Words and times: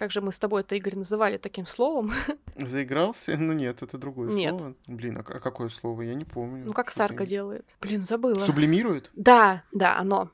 Как 0.00 0.12
же 0.12 0.22
мы 0.22 0.32
с 0.32 0.38
тобой 0.38 0.62
это, 0.62 0.76
Игорь, 0.76 0.96
называли 0.96 1.36
таким 1.36 1.66
словом? 1.66 2.10
Заигрался? 2.56 3.36
Ну 3.36 3.52
нет, 3.52 3.82
это 3.82 3.98
другое 3.98 4.30
Нет. 4.30 4.56
слово. 4.56 4.74
Блин, 4.86 5.18
а 5.18 5.22
к- 5.22 5.40
какое 5.40 5.68
слово? 5.68 6.00
Я 6.00 6.14
не 6.14 6.24
помню. 6.24 6.64
Ну, 6.64 6.72
как 6.72 6.90
Сарка 6.90 7.26
делает. 7.26 7.76
Блин, 7.82 8.00
забыла. 8.00 8.40
Сублимирует? 8.46 9.10
Да, 9.14 9.62
да, 9.72 9.98
оно. 9.98 10.30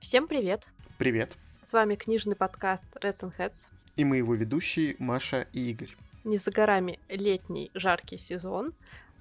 Всем 0.00 0.28
привет! 0.28 0.66
Привет. 0.98 1.36
С 1.62 1.72
вами 1.72 1.94
книжный 1.94 2.36
подкаст 2.36 2.84
Reds 3.02 3.20
and 3.20 3.32
Heads. 3.38 3.66
И 3.96 4.04
мы 4.04 4.18
его 4.18 4.34
ведущие 4.34 4.96
Маша 4.98 5.46
и 5.52 5.70
Игорь. 5.70 5.94
Не 6.24 6.38
за 6.38 6.50
горами 6.50 6.98
летний 7.08 7.70
жаркий 7.74 8.18
сезон. 8.18 8.72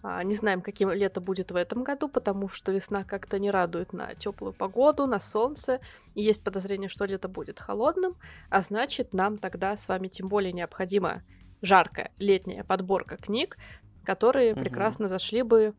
А, 0.04 0.24
Не 0.24 0.36
знаем, 0.36 0.62
каким 0.62 0.92
лето 0.92 1.20
будет 1.22 1.52
в 1.52 1.56
этом 1.56 1.84
году, 1.84 2.08
потому 2.08 2.48
что 2.50 2.72
весна 2.72 3.04
как-то 3.04 3.40
не 3.40 3.50
радует 3.52 3.94
на 3.94 4.14
теплую 4.16 4.54
погоду, 4.54 5.08
на 5.08 5.20
солнце. 5.20 5.80
И 6.14 6.22
есть 6.24 6.44
подозрение, 6.44 6.90
что 6.90 7.06
лето 7.06 7.28
будет 7.28 7.60
холодным, 7.60 8.16
а 8.50 8.62
значит, 8.62 9.14
нам 9.14 9.38
тогда 9.38 9.76
с 9.76 9.88
вами 9.88 10.08
тем 10.08 10.28
более 10.28 10.54
необходима 10.54 11.24
жаркая 11.62 12.12
летняя 12.20 12.64
подборка 12.64 13.18
книг, 13.18 13.58
которые 14.04 14.54
Мгм. 14.54 14.62
прекрасно 14.64 15.08
зашли 15.08 15.42
бы 15.42 15.74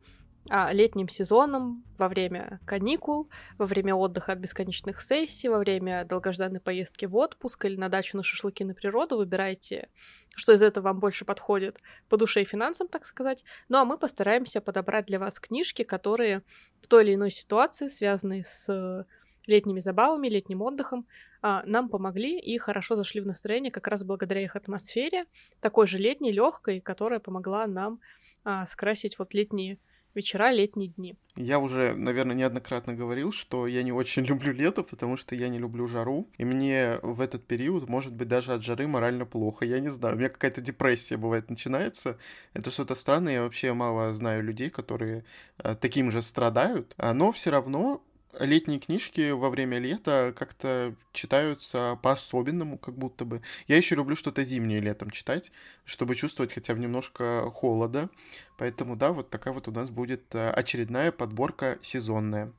а, 0.49 0.73
летним 0.73 1.09
сезоном 1.09 1.85
во 1.99 2.09
время 2.09 2.61
каникул, 2.65 3.29
во 3.59 3.67
время 3.67 3.95
отдыха 3.95 4.33
от 4.33 4.39
бесконечных 4.39 5.01
сессий, 5.01 5.49
во 5.49 5.59
время 5.59 6.05
долгожданной 6.05 6.61
поездки 6.61 7.07
в 7.07 7.17
отпуск 7.17 7.65
или 7.65 7.77
на 7.77 7.89
дачу 7.89 8.17
на 8.17 8.23
шашлыки 8.23 8.65
на 8.65 8.75
природу. 8.75 9.17
Выбирайте, 9.17 9.89
что 10.35 10.53
из 10.53 10.63
этого 10.63 10.85
вам 10.85 11.01
больше 11.01 11.25
подходит 11.25 11.79
по 12.09 12.17
душе 12.17 12.43
и 12.43 12.45
финансам, 12.45 12.89
так 12.89 13.07
сказать. 13.07 13.45
Ну 13.69 13.79
а 13.79 13.85
мы 13.85 13.99
постараемся 13.99 14.61
подобрать 14.61 15.07
для 15.07 15.19
вас 15.19 15.41
книжки, 15.41 15.83
которые 15.83 16.43
в 16.81 16.87
той 16.87 17.05
или 17.05 17.15
иной 17.15 17.31
ситуации, 17.31 17.89
связанные 17.89 18.45
с 18.45 19.07
летними 19.47 19.81
забавами, 19.81 20.29
летним 20.29 20.63
отдыхом, 20.63 21.07
а, 21.43 21.63
нам 21.67 21.89
помогли 21.89 22.39
и 22.39 22.59
хорошо 22.59 22.97
зашли 22.97 23.21
в 23.21 23.27
настроение 23.27 23.71
как 23.71 23.87
раз 23.87 24.05
благодаря 24.05 24.43
их 24.43 24.57
атмосфере, 24.57 25.27
такой 25.61 25.87
же 25.87 25.99
летней, 25.99 26.33
легкой, 26.33 26.81
которая 26.81 27.21
помогла 27.21 27.67
нам 27.67 28.01
а, 28.45 28.67
скрасить 28.67 29.19
вот 29.19 29.35
летние 29.35 29.79
вечера, 30.17 30.51
летние 30.51 30.89
дни. 30.89 31.17
Я 31.37 31.59
уже, 31.59 31.95
наверное, 31.95 32.35
неоднократно 32.35 32.95
говорил, 32.95 33.33
что 33.33 33.67
я 33.67 33.83
не 33.83 33.93
очень 33.93 34.25
люблю 34.27 34.53
лето, 34.53 34.83
потому 34.83 35.17
что 35.17 35.35
я 35.35 35.49
не 35.49 35.59
люблю 35.59 35.87
жару. 35.87 36.29
И 36.39 36.45
мне 36.45 36.99
в 37.03 37.21
этот 37.21 37.47
период, 37.47 37.89
может 37.89 38.13
быть, 38.13 38.29
даже 38.29 38.53
от 38.53 38.63
жары 38.65 38.87
морально 38.87 39.27
плохо. 39.27 39.65
Я 39.65 39.81
не 39.81 39.91
знаю, 39.91 40.17
у 40.17 40.19
меня 40.19 40.29
какая-то 40.29 40.61
депрессия 40.61 41.17
бывает 41.17 41.51
начинается. 41.51 42.19
Это 42.55 42.71
что-то 42.71 42.95
странное. 42.95 43.35
Я 43.35 43.43
вообще 43.43 43.73
мало 43.73 44.13
знаю 44.13 44.43
людей, 44.43 44.71
которые 44.71 45.25
э, 45.59 45.77
таким 45.81 46.11
же 46.11 46.23
страдают. 46.23 46.95
А, 46.97 47.13
Но 47.15 47.33
все 47.33 47.51
равно 47.51 48.03
летние 48.39 48.79
книжки 48.79 49.31
во 49.31 49.51
время 49.51 49.79
лета 49.79 50.35
как-то 50.37 50.95
читаются 51.13 51.99
по-особенному, 52.03 52.79
как 52.79 52.97
будто 52.97 53.25
бы. 53.25 53.43
Я 53.67 53.77
еще 53.77 53.95
люблю 53.95 54.17
что-то 54.17 54.45
зимнее 54.45 54.81
летом 54.81 55.11
читать, 55.11 55.53
чтобы 55.85 56.15
чувствовать 56.15 56.53
хотя 56.53 56.75
бы 56.75 56.81
немножко 56.81 57.51
холода. 57.51 58.11
Поэтому, 58.59 58.97
да, 58.97 59.13
вот 59.13 59.31
такая 59.31 59.55
вот 59.55 59.69
у 59.69 59.73
нас 59.73 59.91
будет 59.91 60.35
э, 60.35 60.51
очередная 60.51 61.13
подборка 61.13 61.79
сезонная. 61.83 62.53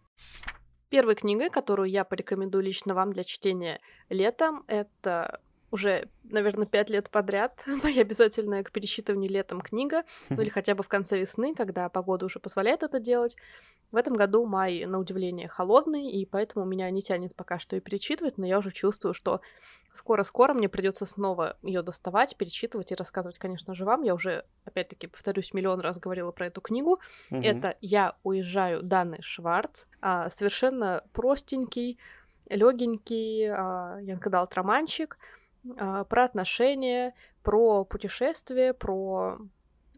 Первой 0.89 1.15
книгой, 1.15 1.49
которую 1.49 1.89
я 1.89 2.05
порекомендую 2.05 2.63
лично 2.63 2.93
вам 2.93 3.11
для 3.11 3.23
чтения 3.23 3.81
летом, 4.09 4.63
это 4.67 5.41
уже, 5.71 6.07
наверное, 6.23 6.65
пять 6.65 6.89
лет 6.89 7.09
подряд 7.09 7.63
моя 7.83 8.01
обязательная 8.01 8.63
к 8.63 8.71
пересчитыванию 8.71 9.29
летом 9.29 9.61
книга, 9.61 10.03
ну 10.29 10.41
или 10.41 10.49
хотя 10.49 10.75
бы 10.75 10.83
в 10.83 10.87
конце 10.87 11.19
весны, 11.19 11.55
когда 11.55 11.89
погода 11.89 12.25
уже 12.25 12.39
позволяет 12.39 12.83
это 12.83 12.99
делать. 12.99 13.35
В 13.91 13.95
этом 13.95 14.15
году 14.15 14.45
май, 14.45 14.85
на 14.85 14.99
удивление, 14.99 15.47
холодный, 15.47 16.09
и 16.09 16.25
поэтому 16.25 16.65
меня 16.65 16.89
не 16.89 17.01
тянет 17.01 17.35
пока 17.35 17.57
что 17.57 17.75
и 17.75 17.79
перечитывать, 17.79 18.37
но 18.37 18.45
я 18.45 18.59
уже 18.59 18.71
чувствую, 18.71 19.13
что 19.13 19.41
скоро-скоро 19.93 20.53
мне 20.53 20.69
придется 20.69 21.05
снова 21.05 21.57
ее 21.61 21.81
доставать, 21.81 22.35
перечитывать 22.35 22.91
и 22.91 22.95
рассказывать, 22.95 23.37
конечно 23.37 23.73
же, 23.73 23.85
вам. 23.85 24.03
Я 24.03 24.13
уже, 24.13 24.45
опять-таки, 24.65 25.07
повторюсь, 25.07 25.53
миллион 25.53 25.79
раз 25.79 25.99
говорила 25.99 26.31
про 26.31 26.47
эту 26.47 26.61
книгу. 26.61 26.99
Мгм. 27.29 27.41
Это 27.41 27.77
«Я 27.81 28.15
уезжаю» 28.23 28.83
Даны 28.83 29.19
Шварц. 29.21 29.85
А, 30.01 30.29
совершенно 30.29 31.03
простенький, 31.13 31.97
легенький 32.49 33.49
а, 33.49 33.99
про 35.75 36.23
отношения, 36.23 37.13
про 37.43 37.83
путешествие, 37.83 38.73
про 38.73 39.39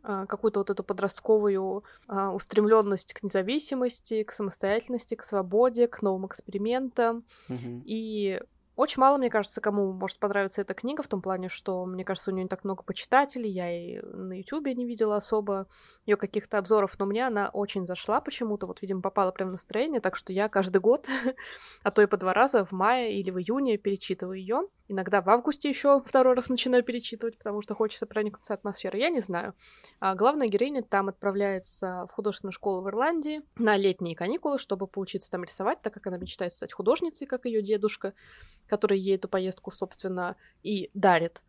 а, 0.04 0.26
какую-то 0.26 0.60
вот 0.60 0.70
эту 0.70 0.84
подростковую 0.84 1.84
устремленность 2.08 3.14
к 3.14 3.24
независимости, 3.24 4.24
к 4.24 4.32
самостоятельности, 4.32 5.16
к 5.16 5.24
свободе, 5.24 5.88
к 5.88 6.02
новым 6.02 6.28
экспериментам. 6.28 7.24
Мгм. 7.48 7.84
И 7.86 8.42
очень 8.80 9.02
мало, 9.02 9.18
мне 9.18 9.30
кажется, 9.30 9.60
кому 9.60 9.92
может 9.92 10.20
понравиться 10.20 10.62
эта 10.62 10.74
книга, 10.74 11.04
в 11.04 11.08
том 11.10 11.22
плане, 11.22 11.50
что, 11.50 11.86
мне 11.86 12.06
кажется, 12.06 12.32
у 12.32 12.34
нее 12.34 12.44
не 12.44 12.48
так 12.48 12.64
много 12.64 12.82
почитателей, 12.82 13.50
я 13.50 13.70
и 13.70 14.00
на 14.00 14.38
Ютубе 14.38 14.74
не 14.74 14.86
видела 14.86 15.18
особо 15.18 15.68
ее 16.06 16.16
каких-то 16.16 16.58
обзоров, 16.58 16.98
но 16.98 17.06
мне 17.06 17.28
она 17.28 17.50
очень 17.50 17.86
зашла 17.86 18.22
почему-то, 18.22 18.68
вот, 18.68 18.82
видимо, 18.82 19.02
попала 19.02 19.32
прямо 19.32 19.50
в 19.50 19.52
настроение, 19.52 20.00
так 20.00 20.16
что 20.16 20.32
я 20.32 20.48
каждый 20.48 20.80
год, 20.80 21.08
а 21.84 21.92
то 21.92 22.02
и 22.02 22.06
по 22.06 22.16
два 22.16 22.34
раза, 22.34 22.64
в 22.64 22.72
мае 22.72 23.20
или 23.20 23.32
в 23.32 23.40
июне 23.40 23.78
перечитываю 23.78 24.40
ее. 24.40 24.62
Иногда 24.92 25.22
в 25.22 25.30
августе 25.30 25.70
еще 25.70 26.02
второй 26.04 26.34
раз 26.34 26.50
начинаю 26.50 26.84
перечитывать, 26.84 27.38
потому 27.38 27.62
что 27.62 27.76
хочется 27.76 28.08
проникнуться 28.08 28.56
атмосферой, 28.56 29.02
я 29.02 29.10
не 29.10 29.20
знаю. 29.20 29.54
А 30.00 30.16
главная 30.16 30.48
героиня 30.48 30.82
там 30.82 31.10
отправляется 31.10 32.08
в 32.10 32.14
художественную 32.14 32.54
школу 32.54 32.82
в 32.82 32.88
Ирландии 32.88 33.44
на 33.58 33.78
летние 33.78 34.16
каникулы, 34.16 34.58
чтобы 34.58 34.88
поучиться 34.88 35.30
там 35.30 35.44
рисовать, 35.44 35.82
так 35.84 35.94
как 35.94 36.08
она 36.08 36.18
мечтает 36.18 36.54
стать 36.54 36.74
художницей, 36.74 37.28
как 37.28 37.46
ее 37.46 37.62
дедушка, 37.62 38.16
который 38.70 39.00
ей 39.00 39.16
эту 39.16 39.28
поездку, 39.28 39.72
собственно, 39.72 40.38
и 40.64 40.90
дарит. 40.94 41.44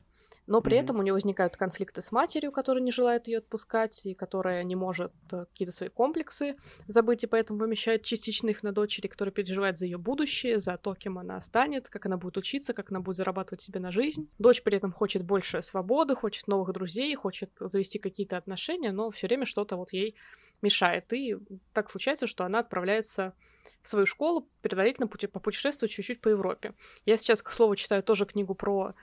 Но 0.47 0.63
при 0.63 0.77
Мгм. 0.77 0.85
этом 0.85 0.99
у 0.99 1.03
нее 1.03 1.13
возникают 1.13 1.57
конфликты 1.57 2.03
с 2.03 2.11
матерью, 2.11 2.51
которая 2.51 2.83
не 2.83 2.91
желает 2.91 3.29
ее 3.29 3.39
отпускать, 3.39 4.05
и 4.07 4.15
которая 4.15 4.65
не 4.65 4.75
может 4.75 5.13
э, 5.33 5.45
какие-то 5.47 5.73
свои 5.73 5.89
комплексы 5.91 6.57
забыть, 6.89 7.23
и 7.23 7.27
поэтому 7.29 7.59
вымещает 7.61 8.03
частично 8.03 8.49
их 8.49 8.63
на 8.63 8.73
дочери, 8.73 9.07
которая 9.07 9.33
переживает 9.33 9.79
за 9.79 9.85
ее 9.85 9.99
будущее, 9.99 10.59
за 10.59 10.77
то, 10.77 10.95
кем 10.95 11.19
она 11.19 11.41
станет, 11.41 11.89
как 11.89 12.07
она 12.07 12.17
будет 12.17 12.37
учиться, 12.37 12.73
как 12.75 12.91
она 12.91 13.01
будет 13.01 13.17
зарабатывать 13.17 13.63
себе 13.63 13.81
на 13.81 13.93
жизнь. 13.93 14.29
Дочь 14.39 14.63
при 14.63 14.77
этом 14.77 14.93
хочет 14.93 15.23
больше 15.25 15.63
свободы, 15.63 16.17
хочет 16.17 16.49
новых 16.49 16.73
друзей, 16.73 17.15
хочет 17.15 17.51
завести 17.61 17.99
какие-то 17.99 18.37
отношения, 18.37 18.93
но 18.93 19.11
все 19.11 19.27
время 19.29 19.47
что-то 19.47 19.77
вот 19.77 19.93
ей 19.93 20.17
мешает. 20.63 21.13
И 21.13 21.37
так 21.73 21.91
случается, 21.91 22.27
что 22.27 22.45
она 22.45 22.59
отправляется 22.61 23.35
в 23.83 23.89
свою 23.89 24.07
школу, 24.07 24.49
предварительно 24.63 25.07
пути- 25.07 25.29
попутешествовать 25.29 25.93
чуть-чуть 25.93 26.21
по 26.21 26.29
Европе. 26.29 26.75
Я 27.07 27.17
сейчас, 27.17 27.43
к 27.43 27.51
слову, 27.51 27.77
читаю 27.77 28.03
тоже 28.03 28.27
книгу 28.27 28.55
про, 28.55 28.95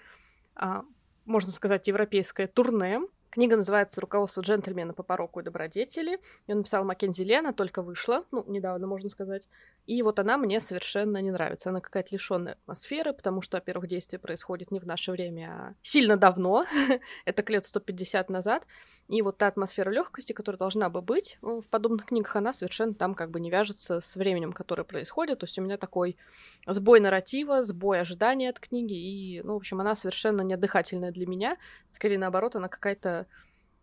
а, 0.55 0.83
можно 1.25 1.51
сказать, 1.51 1.87
европейское 1.87 2.47
турне. 2.47 3.01
Книга 3.29 3.57
называется 3.57 4.01
«Руководство 4.01 4.41
джентльмена 4.41 4.93
по 4.93 5.03
пороку 5.03 5.39
и 5.39 5.43
добродетели». 5.43 6.19
Ее 6.47 6.55
написала 6.55 6.83
Маккензи 6.83 7.23
Лена, 7.23 7.53
только 7.53 7.81
вышла, 7.81 8.25
ну, 8.31 8.43
недавно, 8.47 8.87
можно 8.87 9.09
сказать. 9.09 9.47
И 9.87 10.01
вот 10.01 10.19
она 10.19 10.37
мне 10.37 10.59
совершенно 10.59 11.21
не 11.21 11.31
нравится. 11.31 11.69
Она 11.69 11.79
какая-то 11.79 12.09
лишенная 12.11 12.53
атмосферы, 12.53 13.13
потому 13.13 13.41
что, 13.41 13.55
во-первых, 13.55 13.87
действие 13.87 14.19
происходит 14.19 14.69
не 14.69 14.81
в 14.81 14.85
наше 14.85 15.13
время, 15.13 15.47
а 15.49 15.73
сильно 15.81 16.17
давно. 16.17 16.65
Это 17.25 17.51
лет 17.51 17.65
150 17.65 18.29
назад. 18.29 18.67
И 19.07 19.21
вот 19.21 19.37
та 19.37 19.47
атмосфера 19.47 19.89
легкости, 19.89 20.33
которая 20.33 20.59
должна 20.59 20.89
бы 20.89 21.01
быть 21.01 21.37
э, 21.41 21.45
в 21.45 21.63
подобных 21.69 22.07
книгах, 22.07 22.35
она 22.35 22.51
совершенно 22.51 22.93
там 22.93 23.15
как 23.15 23.31
бы 23.31 23.39
не 23.39 23.49
вяжется 23.49 24.01
с 24.01 24.17
временем, 24.17 24.51
которое 24.51 24.83
происходит. 24.83 25.39
То 25.39 25.45
есть 25.45 25.57
у 25.57 25.61
меня 25.61 25.77
такой 25.77 26.17
сбой 26.65 26.99
нарратива, 26.99 27.61
сбой 27.61 28.01
ожидания 28.01 28.49
от 28.49 28.59
книги, 28.59 28.93
и, 28.93 29.41
ну, 29.41 29.53
в 29.53 29.57
общем, 29.57 29.79
она 29.79 29.95
совершенно 29.95 30.41
неотдыхательная 30.41 31.13
для 31.13 31.25
меня. 31.25 31.57
Скорее, 31.89 32.17
наоборот, 32.17 32.57
она 32.57 32.67
какая-то 32.67 33.27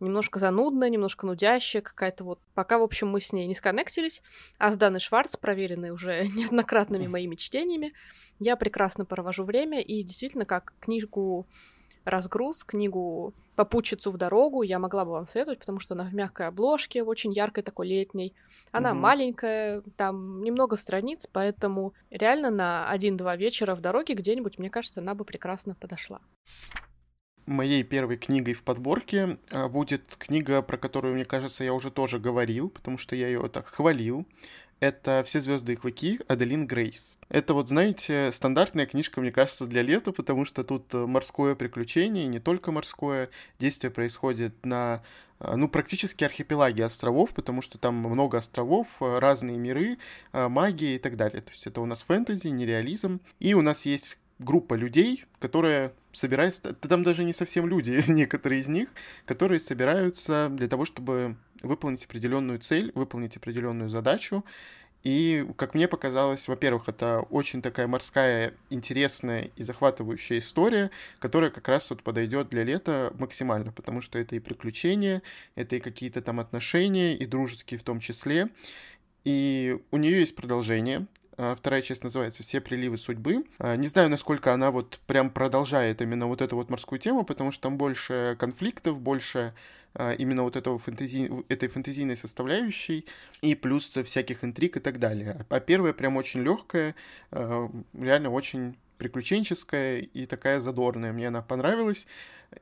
немножко 0.00 0.38
занудная, 0.38 0.88
немножко 0.88 1.26
нудящая, 1.26 1.82
какая-то 1.82 2.24
вот... 2.24 2.40
Пока, 2.54 2.78
в 2.78 2.82
общем, 2.82 3.08
мы 3.08 3.20
с 3.20 3.32
ней 3.32 3.46
не 3.46 3.54
сконнектились, 3.54 4.22
а 4.58 4.72
с 4.72 4.76
Даной 4.76 5.00
Шварц, 5.00 5.36
проверенной 5.36 5.90
уже 5.90 6.28
неоднократными 6.34 7.06
моими 7.06 7.36
чтениями, 7.36 7.92
я 8.38 8.56
прекрасно 8.56 9.04
провожу 9.04 9.44
время, 9.44 9.80
и 9.80 10.02
действительно, 10.02 10.44
как 10.44 10.74
книгу 10.80 11.46
разгруз, 12.04 12.64
книгу 12.64 13.34
попутчицу 13.56 14.10
в 14.10 14.16
дорогу 14.16 14.62
я 14.62 14.78
могла 14.78 15.04
бы 15.04 15.12
вам 15.12 15.26
советовать, 15.26 15.60
потому 15.60 15.80
что 15.80 15.94
она 15.94 16.04
в 16.04 16.14
мягкой 16.14 16.48
обложке, 16.48 17.02
очень 17.02 17.32
яркой 17.32 17.62
такой 17.62 17.88
летней. 17.88 18.34
Она 18.72 18.92
Мгм. 18.92 19.02
маленькая, 19.02 19.82
там 19.96 20.42
немного 20.42 20.76
страниц, 20.76 21.28
поэтому 21.32 21.94
реально 22.10 22.50
на 22.50 22.90
один-два 22.90 23.36
вечера 23.36 23.74
в 23.74 23.80
дороге 23.80 24.14
где-нибудь, 24.14 24.58
мне 24.58 24.70
кажется, 24.70 25.00
она 25.00 25.14
бы 25.14 25.24
прекрасно 25.24 25.76
подошла. 25.76 26.20
Моей 27.46 27.82
первой 27.82 28.16
книгой 28.16 28.54
в 28.54 28.62
подборке 28.62 29.38
а, 29.50 29.68
будет 29.68 30.16
книга, 30.18 30.62
про 30.62 30.78
которую, 30.78 31.14
мне 31.14 31.26
кажется, 31.26 31.62
я 31.62 31.74
уже 31.74 31.90
тоже 31.90 32.18
говорил, 32.18 32.70
потому 32.70 32.96
что 32.96 33.16
я 33.16 33.28
ее 33.28 33.48
так 33.48 33.68
хвалил. 33.68 34.26
это 34.80 35.22
«Все 35.26 35.40
звезды 35.40 35.74
и 35.74 35.76
клыки» 35.76 36.20
Аделин 36.26 36.66
Грейс. 36.66 37.18
Это 37.28 37.52
вот, 37.54 37.68
знаете, 37.68 38.30
стандартная 38.32 38.86
книжка, 38.86 39.20
мне 39.20 39.30
кажется, 39.30 39.66
для 39.66 39.82
лета, 39.82 40.12
потому 40.12 40.44
что 40.44 40.64
тут 40.64 40.92
морское 40.94 41.54
приключение, 41.54 42.24
и 42.24 42.28
не 42.28 42.40
только 42.40 42.72
морское. 42.72 43.28
Действие 43.58 43.90
происходит 43.90 44.64
на 44.64 45.02
ну, 45.40 45.68
практически 45.68 46.24
архипелаги 46.24 46.80
островов, 46.80 47.34
потому 47.34 47.60
что 47.60 47.78
там 47.78 47.94
много 47.96 48.38
островов, 48.38 48.96
разные 49.00 49.58
миры, 49.58 49.98
магия 50.32 50.96
и 50.96 50.98
так 50.98 51.16
далее. 51.16 51.42
То 51.42 51.52
есть 51.52 51.66
это 51.66 51.80
у 51.80 51.86
нас 51.86 52.02
фэнтези, 52.02 52.48
нереализм. 52.48 53.20
И 53.40 53.54
у 53.54 53.62
нас 53.62 53.84
есть 53.84 54.16
группа 54.38 54.74
людей, 54.74 55.24
которая 55.38 55.92
собирается... 56.12 56.72
Там 56.74 57.02
даже 57.02 57.24
не 57.24 57.32
совсем 57.32 57.66
люди, 57.66 58.02
некоторые 58.08 58.60
из 58.60 58.68
них, 58.68 58.88
которые 59.26 59.58
собираются 59.58 60.48
для 60.50 60.68
того, 60.68 60.84
чтобы 60.84 61.36
выполнить 61.62 62.04
определенную 62.04 62.58
цель, 62.58 62.92
выполнить 62.94 63.36
определенную 63.36 63.88
задачу. 63.88 64.44
И, 65.02 65.46
как 65.56 65.74
мне 65.74 65.86
показалось, 65.86 66.48
во-первых, 66.48 66.88
это 66.88 67.20
очень 67.28 67.60
такая 67.60 67.86
морская, 67.86 68.54
интересная 68.70 69.50
и 69.54 69.62
захватывающая 69.62 70.38
история, 70.38 70.90
которая 71.18 71.50
как 71.50 71.68
раз 71.68 71.90
вот 71.90 72.02
подойдет 72.02 72.48
для 72.48 72.64
лета 72.64 73.12
максимально, 73.18 73.70
потому 73.70 74.00
что 74.00 74.18
это 74.18 74.34
и 74.34 74.38
приключения, 74.38 75.22
это 75.56 75.76
и 75.76 75.80
какие-то 75.80 76.22
там 76.22 76.40
отношения, 76.40 77.14
и 77.14 77.26
дружеские 77.26 77.78
в 77.78 77.82
том 77.82 78.00
числе. 78.00 78.48
И 79.24 79.78
у 79.90 79.98
нее 79.98 80.20
есть 80.20 80.36
продолжение, 80.36 81.06
вторая 81.36 81.82
часть 81.82 82.04
называется 82.04 82.42
«Все 82.42 82.60
приливы 82.60 82.96
судьбы». 82.96 83.44
А, 83.58 83.76
не 83.76 83.88
знаю, 83.88 84.08
насколько 84.08 84.52
она 84.52 84.70
вот 84.70 85.00
прям 85.06 85.30
продолжает 85.30 86.00
именно 86.02 86.26
вот 86.26 86.40
эту 86.40 86.56
вот 86.56 86.70
морскую 86.70 86.98
тему, 86.98 87.24
потому 87.24 87.52
что 87.52 87.62
там 87.62 87.76
больше 87.76 88.36
конфликтов, 88.38 89.00
больше 89.00 89.54
а, 89.94 90.12
именно 90.12 90.42
вот 90.42 90.56
этого 90.56 90.78
фэнтези... 90.78 91.30
этой 91.48 91.68
фэнтезийной 91.68 92.16
составляющей 92.16 93.06
и 93.42 93.54
плюс 93.54 93.86
всяких 93.86 94.44
интриг 94.44 94.76
и 94.76 94.80
так 94.80 94.98
далее. 94.98 95.44
А 95.48 95.60
первая 95.60 95.92
прям 95.92 96.16
очень 96.16 96.42
легкая, 96.42 96.94
реально 97.30 98.30
очень 98.30 98.76
приключенческая 98.98 99.98
и 99.98 100.26
такая 100.26 100.60
задорная. 100.60 101.12
Мне 101.12 101.28
она 101.28 101.42
понравилась. 101.42 102.06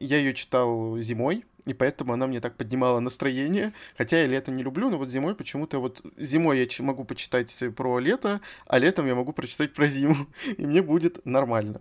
Я 0.00 0.18
ее 0.18 0.34
читал 0.34 0.98
зимой, 0.98 1.44
и 1.66 1.74
поэтому 1.74 2.12
она 2.12 2.26
мне 2.26 2.40
так 2.40 2.56
поднимала 2.56 3.00
настроение. 3.00 3.72
Хотя 3.96 4.20
я 4.20 4.26
лето 4.26 4.50
не 4.50 4.62
люблю, 4.62 4.90
но 4.90 4.98
вот 4.98 5.10
зимой 5.10 5.34
почему-то 5.34 5.78
вот 5.78 6.02
зимой 6.16 6.58
я 6.58 6.84
могу 6.84 7.04
почитать 7.04 7.52
про 7.76 7.98
лето, 7.98 8.40
а 8.66 8.78
летом 8.78 9.06
я 9.06 9.14
могу 9.14 9.32
прочитать 9.32 9.72
про 9.72 9.86
зиму, 9.86 10.26
и 10.56 10.66
мне 10.66 10.82
будет 10.82 11.24
нормально. 11.26 11.80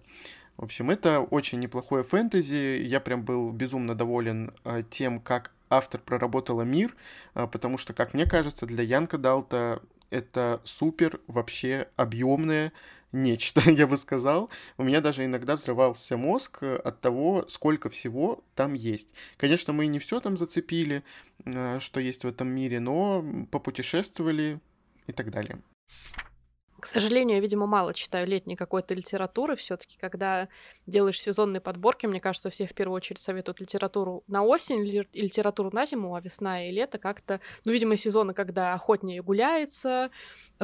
В 0.57 0.63
общем, 0.63 0.91
это 0.91 1.21
очень 1.21 1.59
неплохое 1.59 2.03
фэнтези. 2.03 2.83
Я 2.83 2.99
прям 2.99 3.23
был 3.23 3.51
безумно 3.51 3.95
доволен 3.95 4.53
э, 4.63 4.83
тем, 4.89 5.19
как 5.19 5.51
автор 5.69 6.01
проработала 6.01 6.61
мир, 6.61 6.95
э, 7.33 7.47
потому 7.47 7.77
что, 7.77 7.93
как 7.93 8.13
мне 8.13 8.27
кажется, 8.27 8.65
для 8.65 8.83
Янка 8.83 9.17
Далта 9.17 9.81
это 10.11 10.61
супер 10.63 11.19
вообще 11.27 11.87
объемное 11.95 12.73
нечто, 13.11 13.61
я 13.71 13.87
бы 13.87 13.97
сказал. 13.97 14.49
У 14.77 14.83
меня 14.83 15.01
даже 15.01 15.25
иногда 15.25 15.55
взрывался 15.55 16.17
мозг 16.17 16.59
э, 16.61 16.75
от 16.75 17.01
того, 17.01 17.45
сколько 17.47 17.89
всего 17.89 18.43
там 18.55 18.73
есть. 18.73 19.13
Конечно, 19.37 19.73
мы 19.73 19.87
не 19.87 19.99
все 19.99 20.19
там 20.19 20.37
зацепили, 20.37 21.03
э, 21.45 21.79
что 21.79 21.99
есть 21.99 22.23
в 22.23 22.27
этом 22.27 22.47
мире, 22.47 22.79
но 22.79 23.25
попутешествовали 23.51 24.59
и 25.07 25.11
так 25.11 25.31
далее. 25.31 25.57
К 26.81 26.87
сожалению, 26.87 27.35
я, 27.35 27.41
видимо, 27.41 27.67
мало 27.67 27.93
читаю 27.93 28.27
летней 28.27 28.55
какой-то 28.55 28.95
литературы. 28.95 29.55
все 29.55 29.77
таки 29.77 29.99
когда 29.99 30.49
делаешь 30.87 31.21
сезонные 31.21 31.61
подборки, 31.61 32.07
мне 32.07 32.19
кажется, 32.19 32.49
все 32.49 32.65
в 32.65 32.73
первую 32.73 32.95
очередь 32.95 33.21
советуют 33.21 33.59
литературу 33.59 34.23
на 34.27 34.43
осень 34.43 34.87
и 34.87 35.21
литературу 35.21 35.69
на 35.71 35.85
зиму, 35.85 36.15
а 36.15 36.21
весна 36.21 36.67
и 36.67 36.71
лето 36.71 36.97
как-то... 36.97 37.39
Ну, 37.65 37.71
видимо, 37.71 37.97
сезоны, 37.97 38.33
когда 38.33 38.73
охотнее 38.73 39.21
гуляется, 39.21 40.09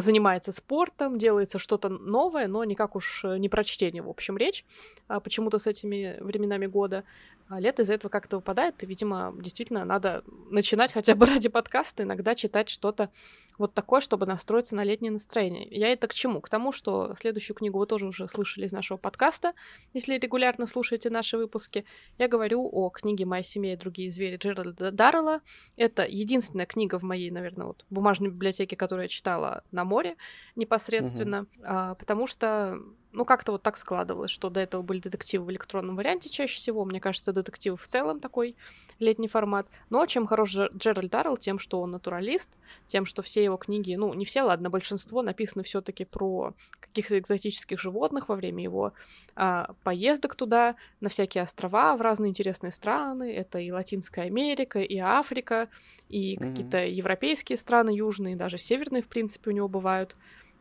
занимается 0.01 0.51
спортом, 0.51 1.17
делается 1.17 1.59
что-то 1.59 1.89
новое, 1.89 2.47
но 2.47 2.63
никак 2.63 2.95
уж 2.95 3.23
не 3.23 3.49
про 3.49 3.63
чтение, 3.63 4.03
в 4.03 4.09
общем, 4.09 4.38
речь, 4.38 4.65
а 5.07 5.19
почему-то 5.19 5.59
с 5.59 5.67
этими 5.67 6.17
временами 6.19 6.67
года. 6.67 7.03
А 7.49 7.61
лето 7.61 7.83
из-за 7.83 7.94
этого 7.94 8.09
как-то 8.09 8.38
выпадает, 8.38 8.83
и, 8.83 8.85
видимо, 8.85 9.33
действительно 9.39 9.85
надо 9.85 10.23
начинать 10.49 10.91
хотя 10.91 11.15
бы 11.15 11.25
ради 11.27 11.47
подкаста 11.49 12.03
иногда 12.03 12.35
читать 12.35 12.69
что-то 12.69 13.09
вот 13.57 13.73
такое, 13.73 14.01
чтобы 14.01 14.25
настроиться 14.25 14.75
на 14.75 14.83
летнее 14.83 15.11
настроение. 15.11 15.67
Я 15.71 15.91
это 15.91 16.07
к 16.07 16.13
чему? 16.13 16.41
К 16.41 16.50
тому, 16.50 16.71
что 16.71 17.15
следующую 17.17 17.55
книгу 17.55 17.79
вы 17.79 17.88
тоже 17.88 18.05
уже 18.05 18.27
слышали 18.27 18.65
из 18.65 18.71
нашего 18.71 18.97
подкаста, 18.97 19.53
если 19.93 20.17
регулярно 20.17 20.67
слушаете 20.67 21.09
наши 21.09 21.38
выпуски. 21.38 21.85
Я 22.17 22.27
говорю 22.27 22.69
о 22.71 22.89
книге 22.89 23.25
«Моя 23.25 23.43
семья 23.43 23.73
и 23.73 23.77
другие 23.77 24.11
звери» 24.11 24.38
Джеральда 24.38 24.91
Даррелла. 24.91 25.41
Это 25.75 26.05
единственная 26.05 26.65
книга 26.65 27.00
в 27.00 27.03
моей, 27.03 27.31
наверное, 27.31 27.67
вот 27.67 27.85
бумажной 27.89 28.29
библиотеке, 28.29 28.75
которую 28.75 29.05
я 29.05 29.09
читала 29.09 29.63
на 29.71 29.85
море 29.88 30.18
непосредственно, 30.56 31.42
угу. 31.57 31.95
потому 31.98 32.28
что 32.28 32.80
ну, 33.17 33.25
как-то 33.25 33.51
вот 33.51 33.63
так 33.63 33.77
складывалось, 33.77 34.29
что 34.29 34.51
до 34.51 34.59
этого 34.59 34.83
были 34.83 34.99
детективы 34.99 35.45
в 35.45 35.51
электронном 35.51 35.95
варианте 35.95 36.29
чаще 36.29 36.55
всего. 36.55 36.85
Мне 36.85 36.99
кажется, 36.99 37.33
детектив 37.33 37.81
в 37.81 37.87
целом 37.87 38.19
такой 38.19 38.55
летний 38.99 39.27
формат. 39.27 39.67
Но 39.89 40.05
чем 40.05 40.27
хорош 40.27 40.55
Джеральд 40.55 41.09
Даррелл? 41.09 41.35
Тем, 41.35 41.57
что 41.57 41.81
он 41.81 41.89
натуралист, 41.89 42.51
тем, 42.85 43.07
что 43.07 43.23
все 43.23 43.43
его 43.43 43.57
книги, 43.57 43.95
ну, 43.95 44.13
не 44.13 44.23
все, 44.23 44.43
ладно, 44.43 44.69
большинство 44.69 45.23
написаны 45.23 45.63
все 45.63 45.81
таки 45.81 46.05
про 46.05 46.53
каких-то 46.79 47.17
экзотических 47.17 47.79
животных 47.79 48.29
во 48.29 48.35
время 48.35 48.61
его 48.61 48.93
а, 49.35 49.73
поездок 49.83 50.35
туда, 50.35 50.75
на 50.99 51.09
всякие 51.09 51.43
острова, 51.43 51.97
в 51.97 52.01
разные 52.01 52.29
интересные 52.29 52.71
страны. 52.71 53.33
Это 53.33 53.57
и 53.57 53.71
Латинская 53.71 54.25
Америка, 54.25 54.79
и 54.79 54.99
Африка, 54.99 55.69
и 56.07 56.35
mm-hmm. 56.35 56.47
какие-то 56.47 56.85
европейские 56.85 57.57
страны 57.57 57.89
южные, 57.89 58.35
даже 58.35 58.59
северные, 58.59 59.01
в 59.01 59.07
принципе, 59.07 59.49
у 59.49 59.53
него 59.53 59.67
бывают 59.67 60.15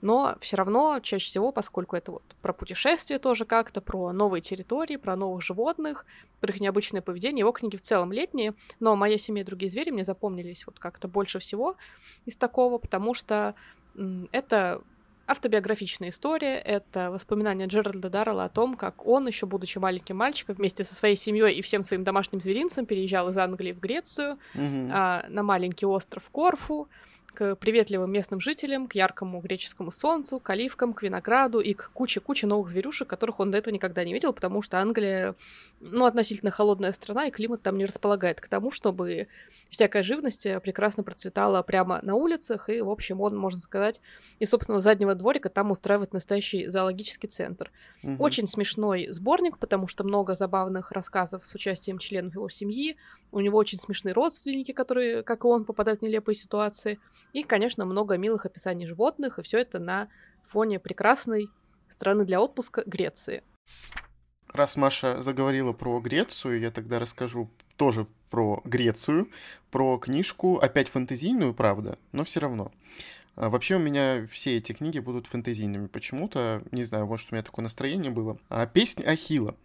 но 0.07 0.37
все 0.41 0.57
равно 0.57 1.01
чаще 1.01 1.27
всего, 1.27 1.51
поскольку 1.51 1.97
это 1.97 2.13
вот 2.13 2.23
про 2.41 2.53
путешествия 2.53 3.19
тоже 3.19 3.45
как-то, 3.45 3.81
про 3.81 4.13
новые 4.13 4.41
территории, 4.41 4.95
про 4.95 5.17
новых 5.17 5.43
животных, 5.43 6.07
про 6.41 6.53
их 6.53 6.61
необычное 6.61 7.03
поведение, 7.03 7.41
его 7.41 7.51
книги 7.51 7.75
в 7.75 7.81
целом 7.81 8.13
летние, 8.13 8.55
но 8.79 8.95
«Моя 8.95 9.19
семья 9.19 9.43
и 9.43 9.45
другие 9.45 9.69
звери» 9.69 9.91
мне 9.91 10.05
запомнились 10.05 10.65
вот 10.65 10.79
как-то 10.79 11.09
больше 11.09 11.41
всего 11.41 11.77
из 12.25 12.37
такого, 12.37 12.79
потому 12.79 13.15
что 13.15 13.57
это 14.31 14.81
автобиографичная 15.27 16.11
история, 16.11 16.61
это 16.61 17.11
воспоминания 17.11 17.67
Джеральда 17.67 18.09
Даррелла 18.09 18.45
о 18.45 18.49
том, 18.49 18.77
как 18.77 19.05
он, 19.09 19.27
еще 19.27 19.47
будучи 19.47 19.79
маленьким 19.79 20.19
мальчиком, 20.19 20.55
вместе 20.55 20.85
со 20.85 20.95
своей 20.95 21.17
семьей 21.17 21.57
и 21.57 21.63
всем 21.63 21.83
своим 21.83 22.05
домашним 22.05 22.41
зверинцем 22.41 22.87
переезжал 22.87 23.31
из 23.31 23.39
Англии 23.39 23.73
в 23.73 23.81
Грецию 23.81 24.39
mm-hmm. 24.55 24.91
а, 24.93 25.25
на 25.29 25.43
маленький 25.43 25.85
остров 25.85 26.23
Корфу, 26.31 26.89
к 27.37 27.55
приветливым 27.57 28.11
местным 28.11 28.41
жителям, 28.41 28.89
к 28.89 28.95
яркому 28.95 29.41
греческому 29.41 29.91
солнцу, 29.91 30.41
к 30.41 30.49
оливкам, 30.51 30.95
к 30.95 31.03
винограду 31.03 31.61
и 31.61 31.75
к 31.75 31.91
куче-куче 31.93 32.47
новых 32.47 32.71
зверюшек, 32.71 33.07
которых 33.07 33.41
он 33.41 33.51
до 33.51 33.59
этого 33.59 33.75
никогда 33.75 34.05
не 34.05 34.15
видел, 34.15 34.33
потому 34.33 34.63
что 34.63 34.81
Англия, 34.81 35.35
ну, 35.81 36.07
относительно 36.07 36.51
холодная 36.51 36.93
страна, 36.93 37.27
и 37.27 37.31
климат 37.31 37.63
там 37.63 37.77
не 37.77 37.85
располагает 37.85 38.41
к 38.41 38.49
тому, 38.49 38.71
чтобы 38.71 39.29
всякая 39.69 40.03
живность 40.03 40.47
прекрасно 40.63 41.03
процветала 41.03 41.63
прямо 41.63 42.01
на 42.03 42.15
улицах, 42.15 42.69
и, 42.71 42.81
в 42.81 42.89
общем, 42.89 43.21
он, 43.21 43.37
можно 43.37 43.61
сказать, 43.61 44.01
из 44.39 44.49
собственного 44.51 44.81
заднего 44.81 45.15
дворика 45.15 45.49
там 45.49 45.71
устраивает 45.71 46.13
настоящий 46.13 46.69
зоологический 46.69 47.29
центр. 47.29 47.71
Угу. 48.03 48.17
Очень 48.19 48.47
смешной 48.49 49.09
сборник, 49.11 49.59
потому 49.59 49.89
что 49.89 50.05
много 50.05 50.35
забавных 50.35 50.93
рассказов 50.93 51.45
с 51.45 51.55
участием 51.55 51.99
членов 51.99 52.35
его 52.35 52.49
семьи, 52.49 52.97
у 53.33 53.41
него 53.41 53.59
очень 53.59 53.79
смешные 53.79 54.13
родственники, 54.13 54.73
которые, 54.73 55.23
как 55.23 55.45
и 55.45 55.47
он, 55.47 55.65
попадают 55.65 56.01
в 56.01 56.03
нелепые 56.03 56.35
ситуации. 56.35 56.99
И, 57.33 57.43
конечно, 57.43 57.85
много 57.85 58.17
милых 58.17 58.47
описаний 58.47 58.87
животных, 58.87 59.39
и 59.39 59.43
все 59.43 59.59
это 59.59 59.79
на 59.79 60.09
фоне 60.47 60.79
прекрасной 60.79 61.49
страны 61.89 62.25
для 62.25 62.41
отпуска 62.41 62.83
Греции. 62.87 63.43
Раз 64.49 64.77
Маша 64.77 65.21
заговорила 65.23 65.73
про 65.73 66.01
Грецию, 66.01 66.61
я 66.61 66.71
тогда 66.71 66.99
расскажу 66.99 67.51
тоже 67.77 68.07
про 68.31 68.61
Грецию, 68.65 69.31
про 69.71 69.99
книжку, 69.99 70.57
опять 70.59 70.89
фэнтезийную, 70.89 71.53
правда, 71.53 71.99
но 72.13 72.25
все 72.25 72.41
равно. 72.41 72.73
А, 73.35 73.51
вообще 73.51 73.77
у 73.77 73.79
меня 73.79 74.27
все 74.31 74.57
эти 74.57 74.73
книги 74.73 74.99
будут 74.99 75.27
фэнтезийными 75.27 75.87
почему-то. 75.89 76.63
Не 76.73 76.85
знаю, 76.85 77.07
может, 77.07 77.29
у 77.31 77.35
меня 77.35 77.43
такое 77.43 77.63
настроение 77.63 78.11
было. 78.11 78.39
А, 78.49 78.67
песня 78.67 79.09
Ахила. 79.09 79.57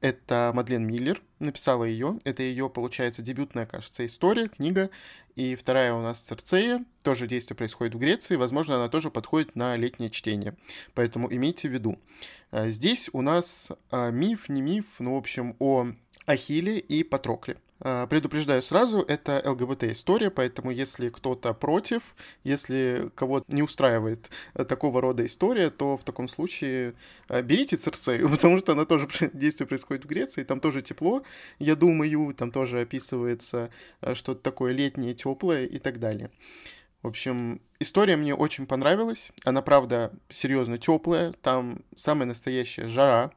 Это 0.00 0.52
Мадлен 0.54 0.86
Миллер 0.86 1.22
написала 1.38 1.84
ее. 1.84 2.18
Это 2.24 2.42
ее, 2.42 2.68
получается, 2.68 3.22
дебютная, 3.22 3.66
кажется, 3.66 4.04
история, 4.04 4.48
книга. 4.48 4.90
И 5.34 5.54
вторая 5.54 5.92
у 5.94 6.02
нас 6.02 6.20
Церцея. 6.20 6.84
Тоже 7.02 7.26
действие 7.26 7.56
происходит 7.56 7.94
в 7.94 7.98
Греции. 7.98 8.36
Возможно, 8.36 8.76
она 8.76 8.88
тоже 8.88 9.10
подходит 9.10 9.56
на 9.56 9.76
летнее 9.76 10.10
чтение. 10.10 10.54
Поэтому 10.94 11.32
имейте 11.32 11.68
в 11.68 11.72
виду. 11.72 11.98
А, 12.50 12.68
здесь 12.68 13.10
у 13.12 13.22
нас 13.22 13.68
а, 13.90 14.10
миф, 14.10 14.48
не 14.48 14.62
миф, 14.62 14.86
ну, 14.98 15.14
в 15.14 15.18
общем, 15.18 15.56
о 15.58 15.88
Ахилле 16.26 16.78
и 16.78 17.02
Патрокле. 17.02 17.58
А, 17.80 18.06
предупреждаю 18.06 18.62
сразу, 18.62 19.00
это 19.00 19.42
ЛГБТ-история, 19.44 20.30
поэтому 20.30 20.70
если 20.70 21.10
кто-то 21.10 21.52
против, 21.52 22.14
если 22.42 23.10
кого 23.14 23.44
не 23.48 23.62
устраивает 23.62 24.30
э, 24.54 24.64
такого 24.64 25.00
рода 25.00 25.26
история, 25.26 25.68
то 25.70 25.98
в 25.98 26.04
таком 26.04 26.28
случае 26.28 26.94
э, 27.28 27.42
берите 27.42 27.76
Церцею, 27.76 28.28
потому 28.30 28.58
что 28.58 28.72
она 28.72 28.86
тоже 28.86 29.08
действие 29.34 29.66
происходит 29.66 30.04
в 30.04 30.08
Греции, 30.08 30.44
там 30.44 30.60
тоже 30.60 30.80
тепло, 30.80 31.22
я 31.58 31.76
думаю, 31.76 32.34
там 32.34 32.50
тоже 32.50 32.80
описывается 32.80 33.70
э, 34.00 34.14
что-то 34.14 34.40
такое 34.40 34.72
летнее, 34.72 35.14
теплое 35.14 35.66
и 35.66 35.78
так 35.78 35.98
далее. 35.98 36.30
В 37.02 37.08
общем, 37.08 37.60
история 37.78 38.16
мне 38.16 38.34
очень 38.34 38.66
понравилась. 38.66 39.30
Она, 39.44 39.62
правда, 39.62 40.12
серьезно 40.28 40.76
теплая. 40.76 41.32
Там 41.40 41.82
самая 41.94 42.26
настоящая 42.26 42.88
жара. 42.88 43.30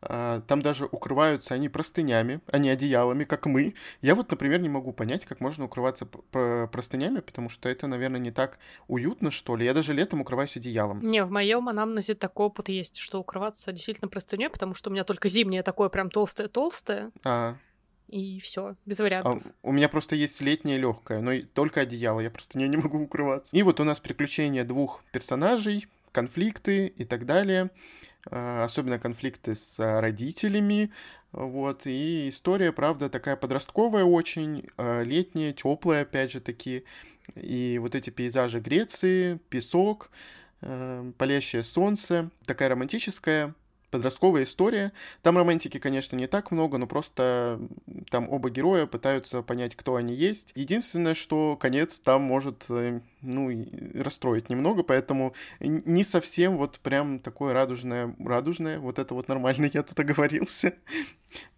А, 0.00 0.40
там 0.42 0.62
даже 0.62 0.86
укрываются 0.86 1.54
они 1.54 1.68
простынями, 1.68 2.40
а 2.46 2.58
не 2.58 2.70
одеялами, 2.70 3.24
как 3.24 3.46
мы. 3.46 3.74
Я 4.00 4.14
вот, 4.14 4.30
например, 4.30 4.60
не 4.60 4.68
могу 4.68 4.92
понять, 4.92 5.24
как 5.24 5.40
можно 5.40 5.64
укрываться 5.64 6.06
простынями, 6.06 7.20
потому 7.20 7.48
что 7.48 7.68
это, 7.68 7.86
наверное, 7.86 8.20
не 8.20 8.30
так 8.30 8.58
уютно, 8.86 9.30
что 9.30 9.56
ли. 9.56 9.64
Я 9.64 9.74
даже 9.74 9.92
летом 9.92 10.20
укрываюсь 10.20 10.56
одеялом. 10.56 11.00
Не, 11.02 11.24
в 11.24 11.30
моем 11.30 11.68
анамнезе 11.68 12.14
такой 12.14 12.46
опыт 12.46 12.68
есть, 12.68 12.96
что 12.96 13.20
укрываться 13.20 13.72
действительно 13.72 14.08
простыней, 14.08 14.50
потому 14.50 14.74
что 14.74 14.90
у 14.90 14.92
меня 14.92 15.04
только 15.04 15.28
зимнее 15.28 15.62
такое 15.62 15.88
прям 15.88 16.10
толстое-толстое. 16.10 17.10
А, 17.24 17.56
и 18.08 18.40
все, 18.40 18.76
без 18.86 19.00
вариантов. 19.00 19.42
А, 19.44 19.50
у 19.62 19.72
меня 19.72 19.88
просто 19.88 20.16
есть 20.16 20.40
летнее 20.40 20.78
легкое, 20.78 21.20
но 21.20 21.32
только 21.52 21.80
одеяло, 21.80 22.20
я 22.20 22.30
просто 22.30 22.56
не, 22.56 22.66
не 22.68 22.76
могу 22.76 22.98
укрываться. 22.98 23.54
И 23.54 23.62
вот 23.62 23.80
у 23.80 23.84
нас 23.84 24.00
приключения 24.00 24.64
двух 24.64 25.02
персонажей, 25.12 25.86
конфликты 26.12 26.86
и 26.86 27.04
так 27.04 27.26
далее. 27.26 27.70
А, 28.30 28.64
особенно 28.64 28.98
конфликты 28.98 29.54
с 29.54 29.78
а, 29.78 30.00
родителями. 30.00 30.92
Вот, 31.32 31.86
и 31.86 32.28
история, 32.28 32.72
правда, 32.72 33.10
такая 33.10 33.36
подростковая 33.36 34.04
очень, 34.04 34.66
а, 34.76 35.02
летняя, 35.02 35.52
теплая, 35.52 36.02
опять 36.02 36.32
же 36.32 36.40
таки. 36.40 36.84
И 37.34 37.78
вот 37.80 37.94
эти 37.94 38.10
пейзажи 38.10 38.60
Греции, 38.60 39.38
песок, 39.50 40.10
палящее 40.60 41.62
солнце, 41.62 42.30
такая 42.46 42.70
романтическая, 42.70 43.54
подростковая 43.90 44.44
история. 44.44 44.92
Там 45.22 45.36
романтики, 45.36 45.78
конечно, 45.78 46.16
не 46.16 46.26
так 46.26 46.50
много, 46.50 46.78
но 46.78 46.86
просто 46.86 47.60
там 48.10 48.28
оба 48.30 48.50
героя 48.50 48.86
пытаются 48.86 49.42
понять, 49.42 49.74
кто 49.76 49.96
они 49.96 50.14
есть. 50.14 50.52
Единственное, 50.54 51.14
что 51.14 51.56
конец 51.56 52.00
там 52.00 52.22
может, 52.22 52.66
э, 52.68 53.00
ну, 53.22 53.66
расстроить 53.94 54.50
немного, 54.50 54.82
поэтому 54.82 55.34
не 55.60 56.04
совсем 56.04 56.56
вот 56.56 56.78
прям 56.80 57.18
такое 57.18 57.52
радужное, 57.52 58.14
радужное, 58.18 58.78
вот 58.78 58.98
это 58.98 59.14
вот 59.14 59.28
нормально, 59.28 59.70
я 59.72 59.82
тут 59.82 59.98
оговорился. 59.98 60.74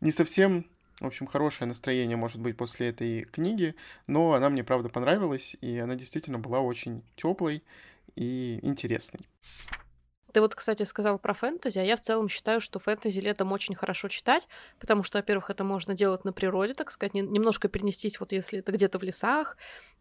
не 0.00 0.10
совсем 0.10 0.66
в 1.00 1.06
общем, 1.06 1.26
хорошее 1.26 1.66
настроение 1.66 2.18
может 2.18 2.40
быть 2.40 2.58
после 2.58 2.88
этой 2.88 3.22
книги, 3.22 3.74
но 4.06 4.34
она 4.34 4.50
мне, 4.50 4.62
правда, 4.62 4.90
понравилась, 4.90 5.56
и 5.62 5.78
она 5.78 5.94
действительно 5.94 6.38
была 6.38 6.60
очень 6.60 7.02
теплой 7.16 7.62
и 8.16 8.58
интересной. 8.62 9.20
Ты 10.32 10.40
вот, 10.40 10.54
кстати, 10.54 10.82
сказал 10.84 11.18
про 11.18 11.34
фэнтези, 11.34 11.78
а 11.78 11.82
я 11.82 11.96
в 11.96 12.00
целом 12.00 12.28
считаю, 12.28 12.60
что 12.60 12.78
фэнтези 12.78 13.18
летом 13.20 13.52
очень 13.52 13.74
хорошо 13.74 14.08
читать, 14.08 14.48
потому 14.78 15.02
что, 15.02 15.18
во-первых, 15.18 15.50
это 15.50 15.64
можно 15.64 15.94
делать 15.94 16.24
на 16.24 16.32
природе, 16.32 16.74
так 16.74 16.90
сказать, 16.90 17.14
немножко 17.14 17.68
перенестись, 17.68 18.20
вот 18.20 18.32
если 18.32 18.60
это 18.60 18.72
где-то 18.72 18.98
в 18.98 19.02
лесах, 19.02 19.56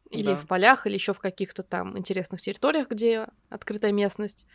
или 0.09 0.27
да. 0.27 0.35
в 0.35 0.47
полях, 0.47 0.87
или 0.87 0.95
еще 0.95 1.13
в 1.13 1.19
каких-то 1.19 1.63
там 1.63 1.97
интересных 1.97 2.41
территориях, 2.41 2.89
где 2.89 3.27
открытая 3.49 3.91
местность. 3.91 4.45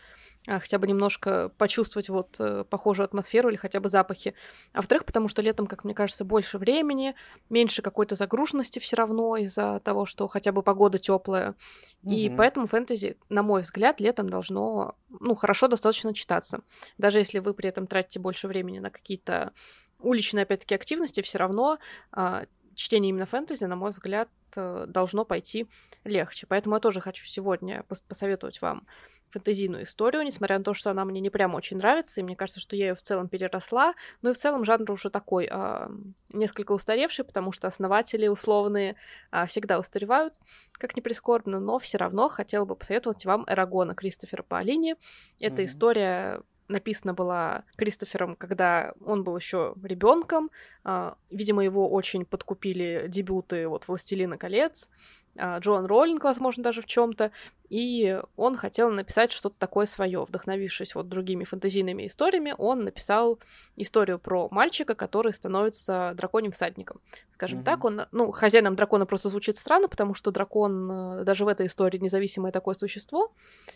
А, 0.47 0.59
хотя 0.59 0.79
бы 0.79 0.87
немножко 0.87 1.51
почувствовать 1.57 2.11
вот 2.11 2.37
э, 2.39 2.65
похожую 2.69 3.05
атмосферу 3.05 3.49
или 3.49 3.57
хотя 3.57 3.81
бы 3.81 3.89
запахи. 3.89 4.35
А 4.73 4.79
во-вторых, 4.79 5.07
потому 5.07 5.29
что 5.29 5.41
летом, 5.41 5.67
как 5.67 5.85
мне 5.85 5.95
кажется, 5.95 6.25
больше 6.25 6.59
времени, 6.59 7.15
меньше 7.49 7.81
какой-то 7.81 8.15
загруженности 8.15 8.79
все 8.79 8.97
равно 8.97 9.37
из-за 9.39 9.81
того, 9.81 10.05
что 10.05 10.29
хотя 10.29 10.53
бы 10.53 10.63
погода 10.63 10.99
теплая. 10.99 11.55
Угу. 12.03 12.13
И 12.13 12.29
поэтому 12.29 12.67
фэнтези, 12.67 13.17
на 13.31 13.43
мой 13.43 13.63
взгляд, 13.63 14.01
летом 14.01 14.29
должно, 14.29 14.97
ну, 15.09 15.35
хорошо 15.35 15.69
достаточно 15.69 16.13
читаться. 16.13 16.61
Даже 16.99 17.21
если 17.21 17.39
вы 17.39 17.55
при 17.55 17.71
этом 17.71 17.87
тратите 17.87 18.21
больше 18.21 18.47
времени 18.47 18.81
на 18.81 18.91
какие-то 18.91 19.53
уличные, 19.99 20.43
опять-таки, 20.43 20.75
активности, 20.75 21.23
все 21.23 21.39
равно 21.39 21.79
а, 22.13 22.45
чтение 22.75 23.09
именно 23.09 23.25
фэнтези, 23.25 23.65
на 23.65 23.77
мой 23.77 23.93
взгляд, 23.93 24.29
э, 24.57 24.87
должно 24.89 25.25
пойти 25.25 25.67
легче. 26.05 26.47
Поэтому 26.47 26.77
я 26.77 26.81
тоже 26.81 27.01
хочу 27.01 27.25
сегодня 27.27 27.85
посоветовать 28.09 28.61
вам 28.61 28.87
фэнтезийную 29.35 29.83
историю, 29.83 30.23
несмотря 30.23 30.59
на 30.59 30.65
то, 30.65 30.75
что 30.75 30.91
она 30.91 31.05
мне 31.05 31.21
не 31.21 31.31
прям 31.31 31.55
очень 31.55 31.77
нравится, 31.77 32.21
и 32.21 32.25
мне 32.25 32.37
кажется, 32.37 32.61
что 32.61 32.77
я 32.77 32.89
ее 32.89 32.95
в 32.95 33.03
целом 33.03 33.29
переросла. 33.29 33.95
Но 34.23 34.31
и 34.31 34.33
в 34.33 34.37
целом 34.37 34.65
жанр 34.65 34.91
уже 34.93 35.11
такой 35.11 35.49
э, 35.51 35.89
несколько 36.33 36.73
устаревший, 36.73 37.25
потому 37.25 37.51
что 37.51 37.67
основатели 37.67 38.29
условные 38.29 38.95
э, 39.33 39.47
всегда 39.47 39.81
устаревают, 39.81 40.35
как 40.73 40.97
ни 40.97 41.01
прискорбно, 41.01 41.59
но 41.59 41.79
все 41.81 41.99
равно 41.99 42.29
хотела 42.29 42.65
бы 42.65 42.77
посоветовать 42.77 43.25
вам 43.25 43.45
Эрагона 43.49 43.95
Кристофера 43.95 44.45
Паолини. 44.45 44.95
Эта 45.41 45.63
mm-hmm. 45.63 45.67
история 45.67 46.43
написана 46.69 47.15
была 47.15 47.65
Кристофером, 47.77 48.37
когда 48.37 48.95
он 49.05 49.25
был 49.25 49.37
еще 49.37 49.75
ребенком. 49.83 50.51
А, 50.85 51.17
видимо, 51.31 51.65
его 51.65 51.91
очень 51.91 52.25
подкупили 52.25 53.07
дебюты 53.09 53.69
вот 53.69 53.89
«Властелина 53.89 54.39
колец», 54.39 54.91
а, 55.37 55.59
Джоан 55.59 55.87
Роллинг, 55.87 56.25
возможно, 56.25 56.63
даже 56.63 56.83
в 56.83 56.87
чем-то, 56.87 57.33
и 57.75 58.21
он 58.37 58.55
хотел 58.57 58.89
написать 58.89 59.33
что-то 59.33 59.57
такое 59.59 59.87
свое, 59.87 60.23
вдохновившись 60.23 60.95
вот 60.95 61.09
другими 61.09 61.43
фэнтезийными 61.43 62.07
историями, 62.07 62.55
он 62.57 62.85
написал 62.85 63.41
историю 63.75 64.21
про 64.21 64.49
мальчика, 64.53 64.95
который 64.95 65.33
становится 65.33 66.13
драконьим 66.17 66.53
всадником. 66.53 67.01
Скажем 67.35 67.59
mm-hmm. 67.59 67.65
так, 67.65 67.85
он, 67.85 68.03
ну, 68.13 68.31
хозяином 68.31 68.77
дракона 68.77 69.07
просто 69.07 69.29
звучит 69.29 69.57
странно, 69.57 69.89
потому 69.89 70.15
что 70.15 70.31
дракон 70.31 70.89
э, 70.89 71.25
даже 71.25 71.45
в 71.45 71.49
этой 71.49 71.67
истории 71.67 71.99
независимое 71.99 72.53
такое 72.53 72.77
существо, 72.77 73.33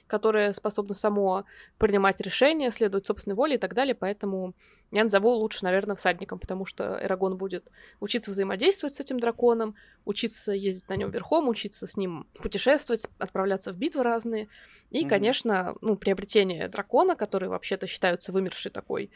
которое 0.06 0.52
способно 0.52 0.94
само 0.94 1.44
принимать 1.76 2.20
решения, 2.20 2.70
следовать 2.70 3.06
собственной 3.06 3.34
воле 3.34 3.56
и 3.56 3.58
так 3.58 3.74
далее, 3.74 3.96
поэтому 3.96 4.54
я 4.90 5.04
назову 5.04 5.30
лучше, 5.30 5.64
наверное, 5.64 5.96
всадником, 5.96 6.38
потому 6.38 6.64
что 6.64 6.98
Эрагон 7.02 7.36
будет 7.36 7.68
учиться 8.00 8.30
взаимодействовать 8.30 8.94
с 8.94 9.00
этим 9.00 9.20
драконом, 9.20 9.74
учиться 10.06 10.52
ездить 10.52 10.88
на 10.88 10.96
нем 10.96 11.10
верхом, 11.10 11.48
учиться 11.48 11.86
с 11.86 11.96
ним 11.96 12.26
путешествовать, 12.34 13.06
отправляться 13.18 13.72
в 13.72 13.76
битвы 13.88 14.02
разные. 14.02 14.48
И, 14.90 15.04
mm-hmm. 15.04 15.08
конечно, 15.08 15.76
ну, 15.80 15.96
приобретение 15.96 16.68
дракона, 16.68 17.16
который 17.16 17.48
вообще-то 17.48 17.86
считаются 17.86 18.32
вымершей 18.32 18.70
такой 18.70 19.10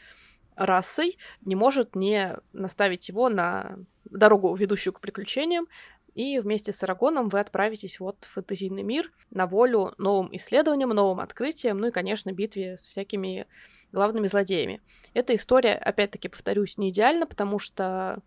расой, 0.55 1.17
не 1.45 1.55
может 1.55 1.95
не 1.95 2.37
наставить 2.53 3.09
его 3.09 3.29
на 3.29 3.77
дорогу, 4.05 4.53
ведущую 4.55 4.93
к 4.93 4.99
приключениям. 4.99 5.67
И 6.13 6.39
вместе 6.39 6.71
с 6.71 6.83
Арагоном 6.83 7.29
вы 7.29 7.39
отправитесь 7.39 7.99
вот 7.99 8.17
в 8.21 8.33
фэнтезийный 8.33 8.83
мир 8.83 9.11
на 9.31 9.47
волю 9.47 9.95
новым 9.97 10.29
исследованиям, 10.35 10.89
новым 10.89 11.19
открытиям, 11.19 11.79
ну 11.79 11.87
и, 11.87 11.91
конечно, 11.91 12.31
битве 12.31 12.77
с 12.77 12.81
всякими 12.81 13.47
главными 13.91 14.27
злодеями. 14.27 14.81
Эта 15.15 15.33
история, 15.33 15.73
опять-таки, 15.73 16.27
повторюсь, 16.27 16.77
не 16.77 16.89
идеальна, 16.89 17.25
потому 17.25 17.57
что 17.57 18.19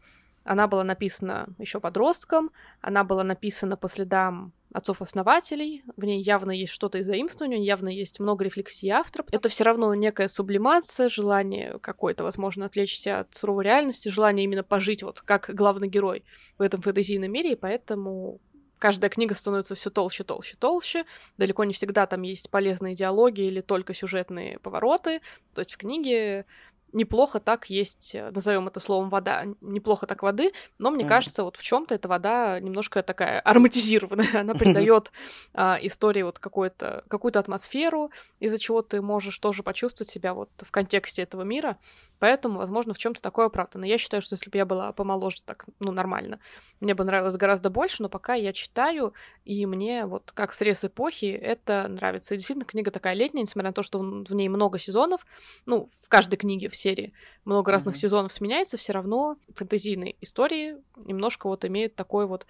она 0.46 0.68
была 0.68 0.84
написана 0.84 1.48
еще 1.58 1.80
подростком, 1.80 2.50
она 2.80 3.02
была 3.02 3.24
написана 3.24 3.76
по 3.76 3.88
следам 3.88 4.52
отцов-основателей, 4.72 5.82
в 5.96 6.04
ней 6.04 6.22
явно 6.22 6.52
есть 6.52 6.72
что-то 6.72 6.98
из 6.98 7.06
заимствования, 7.06 7.58
явно 7.58 7.88
есть 7.88 8.20
много 8.20 8.44
рефлексий 8.44 8.90
автора. 8.90 9.24
Это 9.32 9.48
все 9.48 9.64
равно 9.64 9.92
некая 9.94 10.28
сублимация, 10.28 11.08
желание 11.08 11.78
какое-то, 11.80 12.22
возможно, 12.22 12.66
отвлечься 12.66 13.20
от 13.20 13.34
суровой 13.34 13.64
реальности, 13.64 14.08
желание 14.08 14.44
именно 14.44 14.62
пожить 14.62 15.02
вот 15.02 15.20
как 15.20 15.50
главный 15.52 15.88
герой 15.88 16.24
в 16.58 16.62
этом 16.62 16.80
фэнтезийном 16.80 17.32
мире, 17.32 17.52
и 17.52 17.56
поэтому 17.56 18.40
каждая 18.78 19.10
книга 19.10 19.34
становится 19.34 19.74
все 19.74 19.90
толще, 19.90 20.24
толще, 20.24 20.56
толще. 20.58 21.04
Далеко 21.38 21.64
не 21.64 21.72
всегда 21.72 22.06
там 22.06 22.22
есть 22.22 22.50
полезные 22.50 22.94
диалоги 22.94 23.40
или 23.40 23.60
только 23.60 23.94
сюжетные 23.94 24.58
повороты. 24.58 25.20
То 25.54 25.60
есть 25.62 25.72
в 25.72 25.76
книге 25.78 26.44
неплохо 26.92 27.40
так 27.40 27.68
есть, 27.70 28.14
э, 28.14 28.30
назовем 28.30 28.68
это 28.68 28.80
словом 28.80 29.10
вода, 29.10 29.44
неплохо 29.60 30.06
так 30.06 30.22
воды, 30.22 30.52
но 30.78 30.90
мне 30.90 31.04
mm. 31.04 31.08
кажется, 31.08 31.42
вот 31.42 31.56
в 31.56 31.62
чем-то 31.62 31.94
эта 31.94 32.08
вода 32.08 32.58
немножко 32.60 33.02
такая 33.02 33.40
ароматизированная, 33.44 34.40
она 34.40 34.54
придает 34.54 35.12
а, 35.54 35.78
истории 35.82 36.22
вот 36.22 36.38
какую-то 36.38 37.04
какую-то 37.08 37.38
атмосферу, 37.38 38.10
из-за 38.40 38.58
чего 38.58 38.82
ты 38.82 39.02
можешь 39.02 39.38
тоже 39.38 39.62
почувствовать 39.62 40.10
себя 40.10 40.34
вот 40.34 40.50
в 40.58 40.70
контексте 40.70 41.22
этого 41.22 41.42
мира, 41.42 41.76
поэтому, 42.18 42.58
возможно, 42.58 42.94
в 42.94 42.98
чем-то 42.98 43.20
такое 43.20 43.46
оправдано. 43.46 43.84
Я 43.84 43.98
считаю, 43.98 44.22
что 44.22 44.34
если 44.34 44.48
бы 44.48 44.56
я 44.56 44.64
была 44.64 44.92
помоложе, 44.92 45.42
так, 45.44 45.66
ну, 45.80 45.92
нормально, 45.92 46.38
мне 46.80 46.94
бы 46.94 47.04
нравилось 47.04 47.36
гораздо 47.36 47.68
больше, 47.68 48.02
но 48.02 48.08
пока 48.08 48.34
я 48.34 48.52
читаю, 48.52 49.12
и 49.44 49.66
мне 49.66 50.06
вот 50.06 50.32
как 50.32 50.52
срез 50.54 50.84
эпохи 50.84 51.26
это 51.26 51.88
нравится. 51.88 52.34
И 52.34 52.38
действительно, 52.38 52.64
книга 52.64 52.90
такая 52.90 53.14
летняя, 53.14 53.42
несмотря 53.42 53.70
на 53.70 53.74
то, 53.74 53.82
что 53.82 53.98
в 53.98 54.34
ней 54.34 54.48
много 54.48 54.78
сезонов, 54.78 55.26
ну, 55.66 55.88
в 56.02 56.08
каждой 56.08 56.36
книге 56.36 56.70
все 56.70 56.86
серии 56.86 57.12
много 57.44 57.72
разных 57.72 57.96
mm-hmm. 57.96 57.98
сезонов 57.98 58.32
сменяется, 58.32 58.76
все 58.76 58.92
равно 58.92 59.36
фэнтезийные 59.54 60.14
истории 60.20 60.76
немножко 60.96 61.48
вот 61.48 61.64
имеют 61.64 61.96
такое 61.96 62.26
вот 62.26 62.46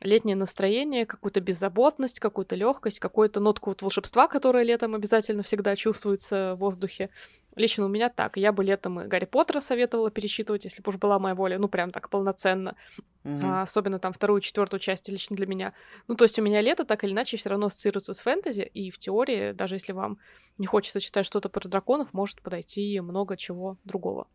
летнее 0.00 0.36
настроение, 0.36 1.06
какую-то 1.06 1.40
беззаботность, 1.40 2.18
какую-то 2.18 2.56
легкость, 2.56 2.98
какую-то 2.98 3.40
нотку 3.40 3.70
вот 3.70 3.82
волшебства, 3.82 4.28
которая 4.28 4.64
летом 4.64 4.94
обязательно 4.94 5.42
всегда 5.42 5.76
чувствуется 5.76 6.54
в 6.54 6.58
воздухе. 6.58 7.10
Лично 7.56 7.86
у 7.86 7.88
меня 7.88 8.10
так. 8.10 8.36
Я 8.36 8.52
бы 8.52 8.62
летом 8.62 9.00
и 9.00 9.06
Гарри 9.06 9.24
Поттера 9.24 9.60
советовала 9.60 10.10
пересчитывать, 10.10 10.64
если 10.64 10.82
бы 10.82 10.90
уж 10.90 10.96
была 10.96 11.18
моя 11.18 11.34
воля, 11.34 11.58
ну, 11.58 11.68
прям 11.68 11.90
так 11.90 12.10
полноценно. 12.10 12.76
Mm-hmm. 13.24 13.40
А, 13.42 13.62
особенно 13.62 13.98
там 13.98 14.12
вторую, 14.12 14.42
четвертую 14.42 14.78
часть 14.78 15.08
лично 15.08 15.34
для 15.34 15.46
меня. 15.46 15.72
Ну, 16.06 16.14
то 16.16 16.24
есть 16.24 16.38
у 16.38 16.42
меня 16.42 16.60
лето 16.60 16.84
так 16.84 17.02
или 17.02 17.12
иначе 17.12 17.38
все 17.38 17.48
равно 17.48 17.66
ассоциируется 17.66 18.12
с 18.12 18.20
фэнтези, 18.20 18.60
и 18.62 18.90
в 18.90 18.98
теории, 18.98 19.52
даже 19.52 19.74
если 19.74 19.92
вам 19.92 20.18
не 20.58 20.66
хочется 20.66 21.00
читать 21.00 21.24
что-то 21.24 21.48
про 21.48 21.66
драконов, 21.66 22.12
может 22.12 22.42
подойти 22.42 23.00
много 23.00 23.36
чего 23.38 23.78
другого. 23.84 24.28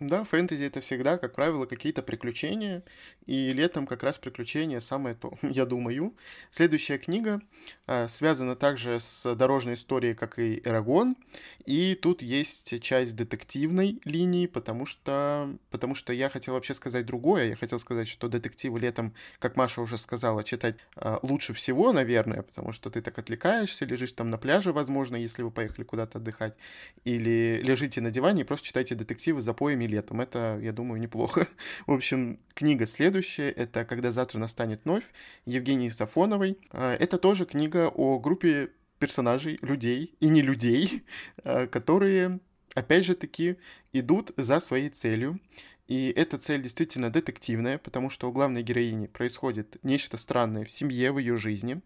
Да, 0.00 0.24
фэнтези 0.24 0.64
это 0.64 0.80
всегда, 0.80 1.18
как 1.18 1.34
правило, 1.34 1.66
какие-то 1.66 2.02
приключения, 2.02 2.82
и 3.26 3.52
летом 3.52 3.86
как 3.86 4.02
раз 4.02 4.16
приключения 4.16 4.80
самое 4.80 5.14
то, 5.14 5.34
я 5.42 5.66
думаю. 5.66 6.16
Следующая 6.50 6.96
книга 6.96 7.42
а, 7.86 8.08
связана 8.08 8.56
также 8.56 8.98
с 8.98 9.34
дорожной 9.34 9.74
историей, 9.74 10.14
как 10.14 10.38
и 10.38 10.62
Эрагон, 10.64 11.16
и 11.66 11.94
тут 11.94 12.22
есть 12.22 12.80
часть 12.80 13.14
детективной 13.14 14.00
линии, 14.06 14.46
потому 14.46 14.86
что, 14.86 15.54
потому 15.70 15.94
что 15.94 16.14
я 16.14 16.30
хотел 16.30 16.54
вообще 16.54 16.72
сказать 16.72 17.04
другое, 17.04 17.48
я 17.48 17.56
хотел 17.56 17.78
сказать, 17.78 18.08
что 18.08 18.28
детективы 18.28 18.80
летом, 18.80 19.12
как 19.38 19.56
Маша 19.56 19.82
уже 19.82 19.98
сказала, 19.98 20.44
читать 20.44 20.76
а, 20.96 21.18
лучше 21.20 21.52
всего, 21.52 21.92
наверное, 21.92 22.40
потому 22.40 22.72
что 22.72 22.88
ты 22.88 23.02
так 23.02 23.18
отвлекаешься, 23.18 23.84
лежишь 23.84 24.12
там 24.12 24.30
на 24.30 24.38
пляже, 24.38 24.72
возможно, 24.72 25.16
если 25.16 25.42
вы 25.42 25.50
поехали 25.50 25.84
куда-то 25.84 26.16
отдыхать, 26.16 26.54
или 27.04 27.60
лежите 27.62 28.00
на 28.00 28.10
диване 28.10 28.42
и 28.42 28.44
просто 28.46 28.66
читайте 28.66 28.94
детективы 28.94 29.42
за 29.42 29.52
поями 29.52 29.89
летом. 29.90 30.20
Это, 30.20 30.58
я 30.62 30.72
думаю, 30.72 31.00
неплохо. 31.00 31.48
В 31.86 31.92
общем, 31.92 32.38
книга 32.54 32.86
следующая— 32.86 33.50
это 33.56 33.84
«Когда 33.84 34.12
завтра 34.12 34.38
настанет 34.38 34.84
вновь» 34.84 35.04
Евгении 35.46 35.88
Сафоновой. 35.88 36.58
А, 36.70 36.94
это 36.94 37.18
тоже 37.18 37.44
книга 37.44 37.88
о 37.88 38.18
группе 38.18 38.70
персонажей, 38.98 39.58
людей 39.62 40.14
и 40.20 40.28
не 40.28 40.42
людей, 40.42 41.04
а, 41.44 41.66
которые, 41.66 42.40
опять 42.74 43.04
же 43.04 43.14
таки, 43.14 43.56
идут 43.92 44.32
за 44.36 44.60
своей 44.60 44.88
целью. 44.88 45.40
И 45.88 46.12
эта 46.14 46.38
цель 46.38 46.62
действительно 46.62 47.10
детективная, 47.10 47.76
потому 47.76 48.10
что 48.10 48.28
у 48.28 48.32
главной 48.32 48.62
героини 48.62 49.08
происходит 49.08 49.76
нечто 49.82 50.16
странное 50.18 50.64
в 50.64 50.70
семье, 50.70 51.10
в 51.10 51.18
ее 51.18 51.36
жизни. 51.36 51.80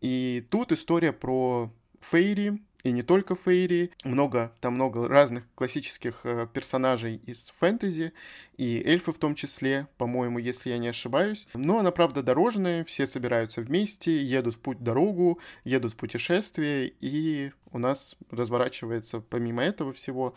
И 0.00 0.46
тут 0.50 0.70
история 0.70 1.12
про 1.12 1.72
Фейри, 2.00 2.62
и 2.84 2.92
не 2.92 3.02
только 3.02 3.34
Фейри, 3.34 3.90
много, 4.04 4.52
там 4.60 4.74
много 4.74 5.08
разных 5.08 5.44
классических 5.54 6.20
э, 6.24 6.46
персонажей 6.52 7.16
из 7.16 7.50
фэнтези, 7.58 8.12
и 8.58 8.82
эльфы 8.84 9.12
в 9.12 9.18
том 9.18 9.34
числе, 9.34 9.88
по-моему, 9.96 10.38
если 10.38 10.68
я 10.68 10.76
не 10.76 10.88
ошибаюсь. 10.88 11.48
Но 11.54 11.78
она, 11.78 11.90
правда, 11.90 12.22
дорожная, 12.22 12.84
все 12.84 13.06
собираются 13.06 13.62
вместе, 13.62 14.22
едут 14.22 14.56
в 14.56 14.58
путь 14.60 14.82
дорогу, 14.82 15.40
едут 15.64 15.94
в 15.94 15.96
путешествие, 15.96 16.92
и 17.00 17.52
у 17.72 17.78
нас 17.78 18.16
разворачивается 18.30 19.20
помимо 19.20 19.62
этого 19.62 19.94
всего 19.94 20.36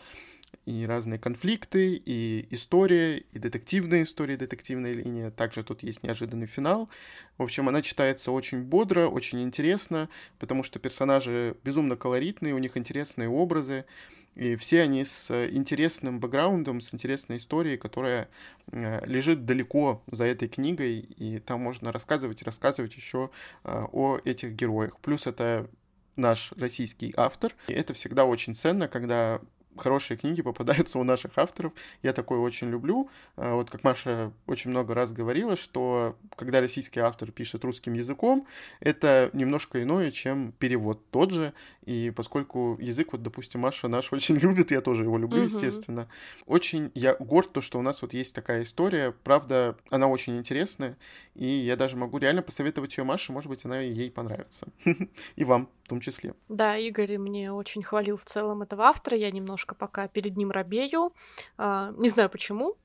и 0.68 0.84
разные 0.84 1.18
конфликты, 1.18 1.94
и 2.04 2.46
история, 2.50 3.24
и 3.32 3.38
детективная 3.38 4.02
история, 4.02 4.36
детективная 4.36 4.92
линия. 4.92 5.30
Также 5.30 5.64
тут 5.64 5.82
есть 5.82 6.02
неожиданный 6.02 6.46
финал. 6.46 6.90
В 7.38 7.42
общем, 7.44 7.70
она 7.70 7.80
читается 7.80 8.32
очень 8.32 8.62
бодро, 8.62 9.06
очень 9.06 9.42
интересно, 9.42 10.10
потому 10.38 10.62
что 10.62 10.78
персонажи 10.78 11.56
безумно 11.64 11.96
колоритные, 11.96 12.52
у 12.52 12.58
них 12.58 12.76
интересные 12.76 13.30
образы, 13.30 13.86
и 14.34 14.56
все 14.56 14.82
они 14.82 15.06
с 15.06 15.30
интересным 15.48 16.20
бэкграундом, 16.20 16.82
с 16.82 16.92
интересной 16.92 17.38
историей, 17.38 17.78
которая 17.78 18.28
э, 18.70 19.06
лежит 19.06 19.46
далеко 19.46 20.02
за 20.10 20.26
этой 20.26 20.48
книгой, 20.48 20.98
и 20.98 21.38
там 21.38 21.60
можно 21.60 21.92
рассказывать 21.92 22.42
и 22.42 22.44
рассказывать 22.44 22.94
еще 22.94 23.30
э, 23.64 23.86
о 23.90 24.18
этих 24.22 24.52
героях. 24.52 24.98
Плюс 25.00 25.26
это 25.26 25.70
наш 26.16 26.52
российский 26.58 27.14
автор. 27.16 27.54
И 27.68 27.72
это 27.72 27.94
всегда 27.94 28.26
очень 28.26 28.54
ценно, 28.54 28.86
когда 28.86 29.40
хорошие 29.78 30.16
книги 30.16 30.42
попадаются 30.42 30.98
у 30.98 31.04
наших 31.04 31.36
авторов. 31.36 31.72
Я 32.02 32.12
такое 32.12 32.38
очень 32.38 32.68
люблю. 32.70 33.08
А, 33.36 33.54
вот 33.54 33.70
как 33.70 33.84
Маша 33.84 34.32
очень 34.46 34.70
много 34.70 34.94
раз 34.94 35.12
говорила, 35.12 35.56
что 35.56 36.16
когда 36.36 36.60
российский 36.60 37.00
автор 37.00 37.30
пишет 37.30 37.64
русским 37.64 37.94
языком, 37.94 38.46
это 38.80 39.30
немножко 39.32 39.82
иное, 39.82 40.10
чем 40.10 40.52
перевод 40.58 41.00
тот 41.10 41.30
же. 41.30 41.52
И 41.84 42.12
поскольку 42.14 42.76
язык, 42.80 43.12
вот, 43.12 43.22
допустим, 43.22 43.60
Маша 43.60 43.88
наш 43.88 44.12
очень 44.12 44.36
любит, 44.36 44.70
я 44.70 44.80
тоже 44.80 45.04
его 45.04 45.16
люблю, 45.16 45.42
uh-huh. 45.42 45.46
естественно. 45.46 46.08
Очень 46.46 46.90
я 46.94 47.14
горд, 47.14 47.52
то, 47.52 47.60
что 47.60 47.78
у 47.78 47.82
нас 47.82 48.02
вот 48.02 48.12
есть 48.12 48.34
такая 48.34 48.64
история. 48.64 49.14
Правда, 49.24 49.76
она 49.90 50.08
очень 50.08 50.38
интересная. 50.38 50.96
И 51.34 51.46
я 51.46 51.76
даже 51.76 51.96
могу 51.96 52.18
реально 52.18 52.42
посоветовать 52.42 52.96
ее 52.96 53.04
Маше, 53.04 53.32
может 53.32 53.48
быть, 53.48 53.64
она 53.64 53.80
ей 53.80 54.10
понравится. 54.10 54.66
И 55.36 55.44
вам 55.44 55.68
в 55.84 55.88
том 55.88 56.00
числе. 56.00 56.34
Да, 56.48 56.76
Игорь 56.76 57.16
мне 57.16 57.50
очень 57.50 57.82
хвалил 57.82 58.18
в 58.18 58.24
целом 58.24 58.60
этого 58.60 58.84
автора. 58.84 59.16
Я 59.16 59.30
немножко 59.30 59.67
пока 59.74 60.08
перед 60.08 60.36
ним 60.36 60.50
робею. 60.50 61.12
А, 61.56 61.92
не 61.96 62.08
знаю 62.08 62.30
почему 62.30 62.76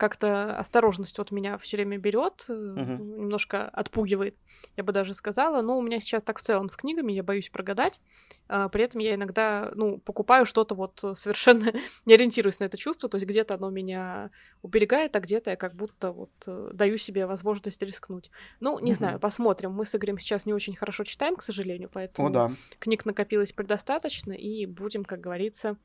как-то 0.00 0.56
осторожность 0.56 1.18
вот 1.18 1.30
меня 1.30 1.58
все 1.58 1.76
время 1.76 1.98
берет, 1.98 2.46
uh-huh. 2.48 2.98
немножко 2.98 3.68
отпугивает, 3.68 4.34
я 4.78 4.82
бы 4.82 4.92
даже 4.92 5.12
сказала. 5.12 5.60
Но 5.60 5.76
у 5.76 5.82
меня 5.82 6.00
сейчас 6.00 6.22
так 6.22 6.38
в 6.38 6.42
целом 6.42 6.70
с 6.70 6.76
книгами, 6.76 7.12
я 7.12 7.22
боюсь 7.22 7.50
прогадать. 7.50 8.00
А, 8.48 8.70
при 8.70 8.84
этом 8.84 9.02
я 9.02 9.14
иногда, 9.14 9.70
ну, 9.74 9.98
покупаю 9.98 10.46
что-то 10.46 10.74
вот 10.74 11.04
совершенно 11.14 11.74
не 12.06 12.14
ориентируясь 12.14 12.60
на 12.60 12.64
это 12.64 12.78
чувство, 12.78 13.10
то 13.10 13.16
есть 13.16 13.26
где-то 13.26 13.54
оно 13.54 13.68
меня 13.68 14.30
уберегает, 14.62 15.14
а 15.16 15.20
где-то 15.20 15.50
я 15.50 15.56
как 15.56 15.74
будто 15.74 16.12
вот 16.12 16.32
э, 16.46 16.70
даю 16.72 16.96
себе 16.96 17.26
возможность 17.26 17.82
рискнуть. 17.82 18.30
Ну, 18.58 18.78
не 18.78 18.92
uh-huh. 18.92 18.94
знаю, 18.94 19.20
посмотрим. 19.20 19.72
Мы 19.72 19.84
с 19.84 19.94
Игорем 19.94 20.18
сейчас 20.18 20.46
не 20.46 20.54
очень 20.54 20.76
хорошо 20.76 21.04
читаем, 21.04 21.36
к 21.36 21.42
сожалению, 21.42 21.90
поэтому 21.92 22.28
О, 22.28 22.30
да. 22.30 22.50
книг 22.78 23.04
накопилось 23.04 23.52
предостаточно, 23.52 24.32
и 24.32 24.64
будем, 24.64 25.04
как 25.04 25.20
говорится, 25.20 25.76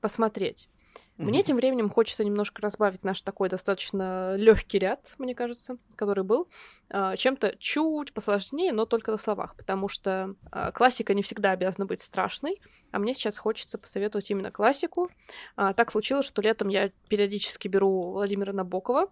посмотреть. 0.00 0.68
Мне 1.16 1.42
тем 1.42 1.56
временем 1.56 1.90
хочется 1.90 2.24
немножко 2.24 2.62
разбавить 2.62 3.02
наш 3.02 3.22
такой 3.22 3.48
достаточно 3.48 4.36
легкий 4.36 4.78
ряд, 4.78 5.14
мне 5.18 5.34
кажется, 5.34 5.76
который 5.96 6.22
был, 6.22 6.48
а, 6.90 7.16
чем-то 7.16 7.56
чуть 7.58 8.12
посложнее, 8.12 8.72
но 8.72 8.86
только 8.86 9.10
на 9.10 9.18
словах, 9.18 9.56
потому 9.56 9.88
что 9.88 10.36
а, 10.52 10.70
классика 10.70 11.14
не 11.14 11.22
всегда 11.22 11.50
обязана 11.50 11.86
быть 11.86 12.00
страшной, 12.00 12.60
а 12.92 13.00
мне 13.00 13.14
сейчас 13.14 13.36
хочется 13.36 13.78
посоветовать 13.78 14.30
именно 14.30 14.52
классику. 14.52 15.10
А, 15.56 15.72
так 15.72 15.90
случилось, 15.90 16.24
что 16.24 16.40
летом 16.40 16.68
я 16.68 16.92
периодически 17.08 17.66
беру 17.66 18.12
Владимира 18.12 18.52
Набокова, 18.52 19.10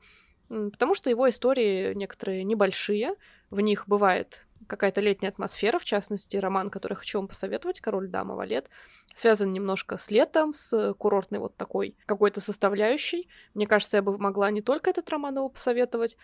потому 0.49 0.94
что 0.94 1.11
его 1.11 1.29
истории 1.29 1.92
некоторые 1.94 2.44
небольшие, 2.44 3.16
в 3.51 3.59
них 3.61 3.88
бывает 3.88 4.46
какая-то 4.66 5.00
летняя 5.00 5.31
атмосфера, 5.31 5.79
в 5.79 5.85
частности, 5.85 6.37
роман, 6.37 6.70
который 6.70 6.94
хочу 6.94 7.18
вам 7.18 7.29
посоветовать, 7.29 7.81
«Король, 7.81 8.09
дама, 8.09 8.35
валет», 8.35 8.68
связан 9.14 9.52
немножко 9.52 9.96
с 9.96 10.11
летом, 10.11 10.52
с 10.52 10.94
курортной 10.94 11.40
вот 11.40 11.57
такой 11.57 11.96
какой-то 12.07 12.40
составляющей. 12.40 13.29
Мне 13.55 13.66
кажется, 13.66 13.96
я 13.96 14.02
бы 14.02 14.18
могла 14.18 14.50
не 14.50 14.62
только 14.62 14.90
этот 14.90 15.09
роман 15.11 15.37
его 15.37 15.48
посоветовать, 15.48 16.16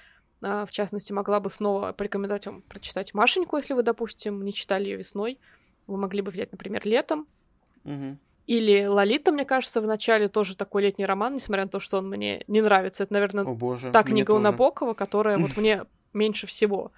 а, 0.42 0.66
в 0.66 0.70
частности, 0.70 1.12
могла 1.12 1.40
бы 1.40 1.50
снова 1.50 1.92
порекомендовать 1.92 2.46
вам 2.46 2.62
прочитать 2.62 3.14
Машеньку, 3.14 3.56
если 3.56 3.74
вы, 3.74 3.82
допустим, 3.82 4.44
не 4.44 4.52
читали 4.52 4.84
ее 4.84 4.96
весной. 4.96 5.38
Вы 5.86 5.96
могли 5.96 6.20
бы 6.20 6.30
взять, 6.30 6.52
например, 6.52 6.82
летом. 6.84 7.26
Угу. 7.84 8.18
Или 8.46 8.86
Лолита, 8.86 9.30
мне 9.30 9.44
кажется, 9.44 9.80
в 9.80 9.86
начале 9.86 10.28
тоже 10.28 10.56
такой 10.56 10.82
летний 10.82 11.06
роман, 11.06 11.34
несмотря 11.34 11.64
на 11.64 11.70
то, 11.70 11.78
что 11.78 11.98
он 11.98 12.08
мне 12.08 12.44
не 12.48 12.60
нравится. 12.60 13.04
Это, 13.04 13.12
наверное, 13.12 13.44
О, 13.44 13.54
боже, 13.54 13.92
та 13.92 14.02
книга 14.02 14.32
у 14.32 14.38
Набокова, 14.38 14.94
которая 14.94 15.38
вот 15.38 15.50
мне 15.56 15.84
меньше 16.12 16.46
всего 16.46 16.90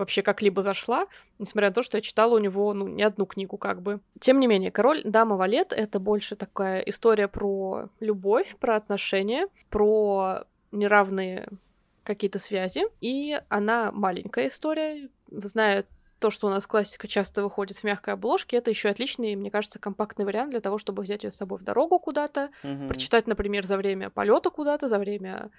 вообще 0.00 0.22
как-либо 0.22 0.62
зашла, 0.62 1.06
несмотря 1.38 1.68
на 1.68 1.74
то, 1.74 1.82
что 1.82 1.96
я 1.98 2.02
читала 2.02 2.34
у 2.34 2.38
него, 2.38 2.72
ну, 2.74 2.88
не 2.88 3.02
одну 3.02 3.26
книгу 3.26 3.56
как 3.56 3.80
бы. 3.82 4.00
Тем 4.18 4.40
не 4.40 4.46
менее, 4.46 4.70
«Король, 4.72 5.02
дама, 5.04 5.36
валет»— 5.36 5.72
это 5.76 6.00
больше 6.00 6.34
такая 6.36 6.80
история 6.80 7.28
про 7.28 7.88
любовь, 8.00 8.56
про 8.58 8.76
отношения, 8.76 9.46
про 9.68 10.44
неравные 10.72 11.48
какие-то 12.02 12.38
связи, 12.38 12.82
и 13.00 13.40
она 13.48 13.92
маленькая 13.92 14.48
история, 14.48 15.08
зная 15.30 15.84
то, 16.18 16.30
что 16.30 16.48
у 16.48 16.50
нас 16.50 16.66
классика 16.66 17.08
часто 17.08 17.42
выходит 17.42 17.78
в 17.78 17.84
мягкой 17.84 18.14
обложке, 18.14 18.56
это 18.56 18.70
еще 18.70 18.90
отличный, 18.90 19.36
мне 19.36 19.50
кажется, 19.50 19.78
компактный 19.78 20.24
вариант 20.24 20.50
для 20.50 20.60
того, 20.60 20.76
чтобы 20.78 21.02
взять 21.02 21.24
ее 21.24 21.30
с 21.30 21.36
собой 21.36 21.58
в 21.58 21.62
дорогу 21.62 21.98
куда-то, 21.98 22.50
Мгм. 22.62 22.88
прочитать, 22.88 23.26
например, 23.26 23.64
за 23.64 23.76
время 23.76 24.10
полета 24.10 24.50
куда-то, 24.50 24.88
за 24.88 24.98
время 24.98 25.50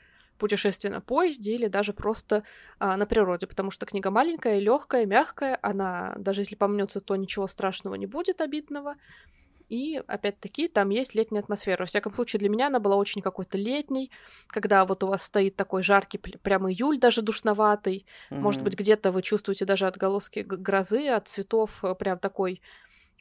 путешествие 0.42 0.92
на 0.92 1.02
поезде 1.02 1.54
или 1.56 1.68
даже 1.68 1.94
просто 1.94 2.44
а, 2.80 2.98
на 2.98 3.06
природе, 3.06 3.48
потому 3.48 3.72
что 3.72 3.86
книга 3.86 4.12
маленькая, 4.12 4.60
легкая, 4.60 5.06
мягкая, 5.06 5.60
она 5.62 6.16
даже 6.18 6.42
если 6.42 6.56
помнется, 6.56 7.00
то 7.00 7.16
ничего 7.16 7.48
страшного 7.48 7.96
не 7.96 8.08
будет 8.08 8.42
обидного. 8.42 8.96
И 9.70 10.02
опять-таки 10.08 10.68
там 10.68 10.90
есть 10.90 11.16
летняя 11.16 11.42
атмосфера. 11.42 11.84
Во 11.84 11.86
всяком 11.86 12.14
случае, 12.14 12.40
для 12.42 12.50
меня 12.50 12.68
она 12.68 12.80
была 12.80 12.98
очень 12.98 13.22
какой-то 13.22 13.58
летней, 13.58 14.12
когда 14.48 14.86
вот 14.86 15.04
у 15.04 15.08
вас 15.08 15.24
стоит 15.24 15.56
такой 15.56 15.82
жаркий, 15.84 16.18
прямо 16.18 16.72
июль 16.72 17.00
даже 17.00 17.22
душноватый. 17.22 18.06
Мгм. 18.32 18.42
Может 18.44 18.64
быть, 18.64 18.76
где-то 18.78 19.12
вы 19.14 19.22
чувствуете 19.22 19.66
даже 19.66 19.88
отголоски 19.88 20.40
грозы 20.40 21.08
от 21.08 21.30
цветов, 21.30 21.84
э, 21.86 21.96
прям 21.96 22.20
такой 22.20 22.62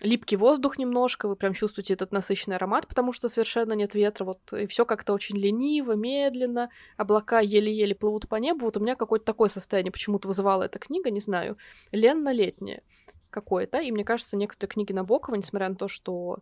липкий 0.00 0.36
воздух 0.36 0.78
немножко, 0.78 1.28
вы 1.28 1.36
прям 1.36 1.54
чувствуете 1.54 1.94
этот 1.94 2.12
насыщенный 2.12 2.56
аромат, 2.56 2.86
потому 2.86 3.12
что 3.12 3.28
совершенно 3.28 3.72
нет 3.74 3.94
ветра, 3.94 4.24
вот, 4.24 4.52
и 4.52 4.66
все 4.66 4.84
как-то 4.84 5.12
очень 5.12 5.36
лениво, 5.36 5.92
медленно, 5.92 6.70
облака 6.96 7.40
еле-еле 7.40 7.94
плывут 7.94 8.28
по 8.28 8.36
небу, 8.36 8.64
вот 8.64 8.76
у 8.76 8.80
меня 8.80 8.96
какое-то 8.96 9.24
такое 9.24 9.48
состояние 9.48 9.92
почему-то 9.92 10.28
вызывала 10.28 10.64
эта 10.64 10.78
книга, 10.78 11.10
не 11.10 11.20
знаю, 11.20 11.56
ленно-летнее 11.92 12.82
какое-то, 13.30 13.78
и 13.78 13.92
мне 13.92 14.04
кажется, 14.04 14.36
некоторые 14.36 14.72
книги 14.72 14.92
Набокова, 14.92 15.36
несмотря 15.36 15.68
на 15.68 15.76
то, 15.76 15.88
что 15.88 16.38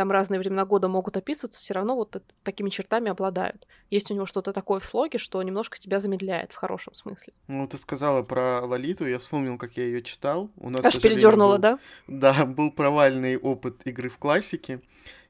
там 0.00 0.10
разные 0.10 0.40
времена 0.40 0.64
года 0.64 0.88
могут 0.88 1.18
описываться, 1.18 1.60
все 1.60 1.74
равно 1.74 1.94
вот 1.94 2.22
такими 2.42 2.70
чертами 2.70 3.10
обладают. 3.10 3.66
Есть 3.90 4.10
у 4.10 4.14
него 4.14 4.24
что-то 4.24 4.54
такое 4.54 4.80
в 4.80 4.84
слоге, 4.86 5.18
что 5.18 5.42
немножко 5.42 5.78
тебя 5.78 6.00
замедляет 6.00 6.52
в 6.52 6.56
хорошем 6.56 6.94
смысле. 6.94 7.34
Ну, 7.48 7.68
ты 7.68 7.76
сказала 7.76 8.22
про 8.22 8.62
Лолиту, 8.64 9.06
я 9.06 9.18
вспомнил, 9.18 9.58
как 9.58 9.76
я 9.76 9.84
ее 9.84 10.00
читал. 10.00 10.50
У 10.56 10.70
нас, 10.70 10.82
Аж 10.86 10.98
передернула, 11.02 11.56
был, 11.56 11.60
да? 11.60 11.78
Да, 12.06 12.46
был 12.46 12.70
провальный 12.70 13.36
опыт 13.36 13.82
игры 13.84 14.08
в 14.08 14.16
классике, 14.16 14.80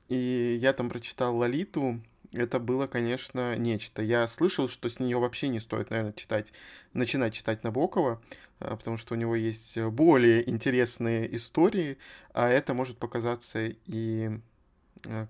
и 0.09 0.57
я 0.63 0.73
там 0.73 0.89
прочитал 0.89 1.37
Лолиту, 1.37 2.01
это 2.33 2.61
было, 2.61 2.87
конечно, 2.87 3.57
нечто. 3.57 4.03
Я 4.03 4.29
слышал, 4.29 4.69
что 4.69 4.89
с 4.89 5.01
нее 5.01 5.19
вообще 5.19 5.49
не 5.49 5.59
стоит, 5.59 5.91
наверное, 5.91 6.13
читать, 6.13 6.53
начинать 6.93 7.35
читать 7.35 7.65
Набокова, 7.65 8.23
а, 8.61 8.77
потому 8.77 8.99
что 8.99 9.15
у 9.15 9.17
него 9.17 9.35
есть 9.35 9.77
более 9.79 10.49
интересные 10.49 11.35
истории, 11.35 11.99
а 12.33 12.49
это 12.49 12.73
может 12.73 12.99
показаться 12.99 13.67
и 13.67 14.31
э, 14.31 14.39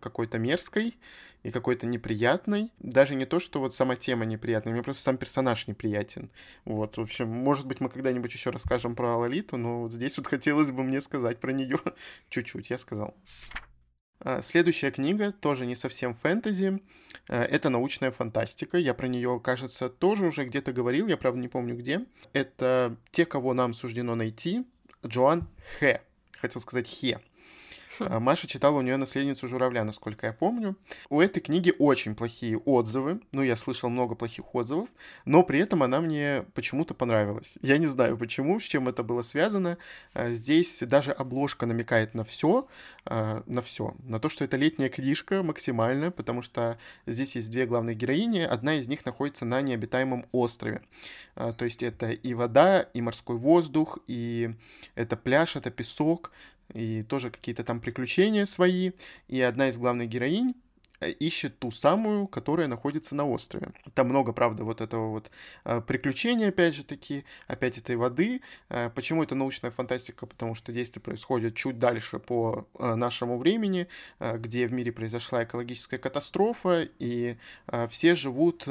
какой-то 0.01 0.39
мерзкой 0.39 0.97
и 1.43 1.51
какой-то 1.51 1.87
неприятной. 1.87 2.71
Даже 2.79 3.15
не 3.15 3.27
то, 3.27 3.39
что 3.39 3.61
вот 3.61 3.75
сама 3.75 3.97
тема 3.97 4.25
неприятная, 4.25 4.73
мне 4.73 4.83
просто 4.83 5.03
сам 5.03 5.17
персонаж 5.17 5.67
неприятен. 5.67 6.31
Вот, 6.65 6.97
в 6.97 7.01
общем, 7.01 7.29
может 7.29 7.67
быть, 7.67 7.81
мы 7.81 7.89
когда-нибудь 7.89 8.33
еще 8.33 8.51
расскажем 8.51 8.95
про 8.95 9.17
Лолиту, 9.17 9.57
но 9.57 9.83
вот 9.83 9.93
здесь 9.93 10.17
вот 10.19 10.27
хотелось 10.29 10.71
бы 10.71 10.83
мне 10.83 11.01
сказать 11.01 11.41
про 11.41 11.53
нее 11.53 11.79
чуть-чуть, 12.29 12.71
я 12.71 12.79
сказал. 12.79 13.17
А, 14.23 14.43
следующая 14.43 14.91
книга 14.91 15.33
тоже 15.33 15.65
не 15.65 15.75
совсем 15.75 16.15
фэнтези. 16.15 16.83
А, 17.29 17.43
это 17.43 17.71
научная 17.71 18.11
фантастика. 18.11 18.77
Я 18.77 18.93
про 18.93 19.09
нее, 19.09 19.41
кажется, 19.43 19.89
тоже 19.89 20.27
уже 20.27 20.45
где-то 20.45 20.73
говорил, 20.73 21.09
я 21.09 21.17
правда 21.17 21.41
не 21.41 21.49
помню 21.49 21.77
где. 21.77 22.05
Это 22.33 22.97
те, 23.11 23.25
кого 23.25 23.55
нам 23.55 23.73
суждено 23.75 24.15
найти. 24.15 24.67
Джоан 25.07 25.49
Хэ. 25.79 26.03
Хотел 26.33 26.61
сказать 26.61 26.87
Хе. 26.87 27.21
А, 28.01 28.19
Маша 28.19 28.47
читала 28.47 28.79
у 28.79 28.83
нее 28.83 28.97
«Наследницу 28.97 29.47
журавля», 29.47 29.85
насколько 29.85 30.27
я 30.27 30.33
помню. 30.33 30.77
У 31.09 31.21
этой 31.21 31.41
книги 31.41 31.75
очень 31.79 32.15
плохие 32.15 32.57
отзывы. 32.59 33.21
Ну, 33.33 33.43
я 33.43 33.57
слышал 33.57 33.91
много 33.91 34.15
плохих 34.15 34.55
отзывов, 34.55 34.89
но 35.25 35.43
при 35.43 35.61
этом 35.61 35.83
она 35.83 36.01
мне 36.01 36.45
почему-то 36.55 36.95
понравилась. 36.95 37.55
Я 37.63 37.79
не 37.79 37.87
знаю 37.87 38.17
почему, 38.17 38.59
с 38.59 38.63
чем 38.63 38.89
это 38.89 39.03
было 39.03 39.23
связано. 39.23 39.77
А, 40.15 40.31
здесь 40.31 40.81
даже 40.81 41.13
обложка 41.13 41.67
намекает 41.67 42.15
на 42.15 42.25
все, 42.25 42.67
а, 43.05 43.43
на 43.47 43.61
все, 43.61 43.95
на 44.03 44.19
то, 44.19 44.29
что 44.29 44.45
это 44.45 44.57
летняя 44.57 44.89
книжка 44.89 45.43
максимально, 45.43 46.11
потому 46.11 46.43
что 46.43 46.79
здесь 47.07 47.37
есть 47.37 47.51
две 47.51 47.67
главные 47.67 47.95
героини, 47.95 48.41
одна 48.41 48.77
из 48.77 48.89
них 48.89 49.05
находится 49.05 49.45
на 49.45 49.61
необитаемом 49.61 50.27
острове. 50.33 50.83
То 51.35 51.65
есть 51.65 51.83
это 51.83 52.11
и 52.11 52.35
вода, 52.35 52.81
и 52.81 53.01
морской 53.01 53.37
воздух, 53.37 53.99
и 54.07 54.55
это 54.95 55.17
пляж, 55.17 55.57
это 55.57 55.71
песок, 55.71 56.33
и 56.75 57.03
тоже 57.03 57.31
какие-то 57.31 57.65
там 57.65 57.81
приключения 57.81 58.47
свои. 58.47 58.93
И 59.29 59.41
одна 59.41 59.69
из 59.69 59.79
главных 59.79 60.09
героинь 60.09 60.55
ищет 61.01 61.59
ту 61.59 61.71
самую, 61.71 62.27
которая 62.27 62.69
находится 62.69 63.15
на 63.15 63.27
острове. 63.27 63.73
Там 63.95 64.09
много, 64.09 64.33
правда, 64.33 64.65
вот 64.65 64.81
этого 64.81 65.11
вот 65.11 65.31
э, 65.65 65.81
приключения, 65.81 66.49
опять 66.49 66.75
же 66.75 66.85
таки, 66.85 67.25
опять 67.47 67.79
этой 67.79 67.97
воды. 67.97 68.43
Э, 68.69 68.91
почему 68.95 69.23
это 69.23 69.35
научная 69.35 69.71
фантастика? 69.71 70.27
Потому 70.27 70.55
что 70.55 70.73
действие 70.73 71.03
происходит 71.03 71.55
чуть 71.55 71.79
дальше 71.79 72.19
по 72.19 72.67
нашему 72.79 73.39
времени, 73.39 73.89
где 74.19 74.67
в 74.67 74.73
мире 74.73 74.93
произошла 74.93 75.45
экологическая 75.45 75.99
катастрофа, 75.99 76.89
и 76.99 77.37
все 77.89 78.15
живут, 78.15 78.67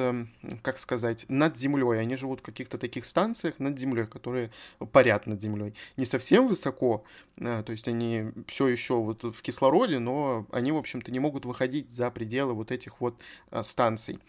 как 0.62 0.78
сказать, 0.78 1.26
над 1.30 1.58
землей. 1.58 2.00
Они 2.00 2.15
живут 2.15 2.39
в 2.39 2.44
каких-то 2.44 2.78
таких 2.78 3.06
станциях 3.06 3.60
над 3.60 3.80
землей, 3.80 4.06
которые 4.06 4.52
парят 4.92 5.28
над 5.28 5.42
землей. 5.42 5.74
Не 5.98 6.06
совсем 6.06 6.48
высоко, 6.48 7.04
то 7.38 7.65
есть 7.68 7.88
они 7.88 8.26
все 8.48 8.68
еще 8.68 8.96
вот 8.96 9.24
в 9.24 9.42
кислороде, 9.42 10.00
но 10.00 10.46
они, 10.52 10.72
в 10.72 10.78
общем-то, 10.78 11.12
не 11.12 11.20
могут 11.20 11.46
выходить 11.46 11.89
за 11.89 12.12
пределы 12.20 12.54
вот 12.54 12.72
этих 12.72 13.00
вот 13.00 13.16
а, 13.50 13.64
станций. 13.64 14.20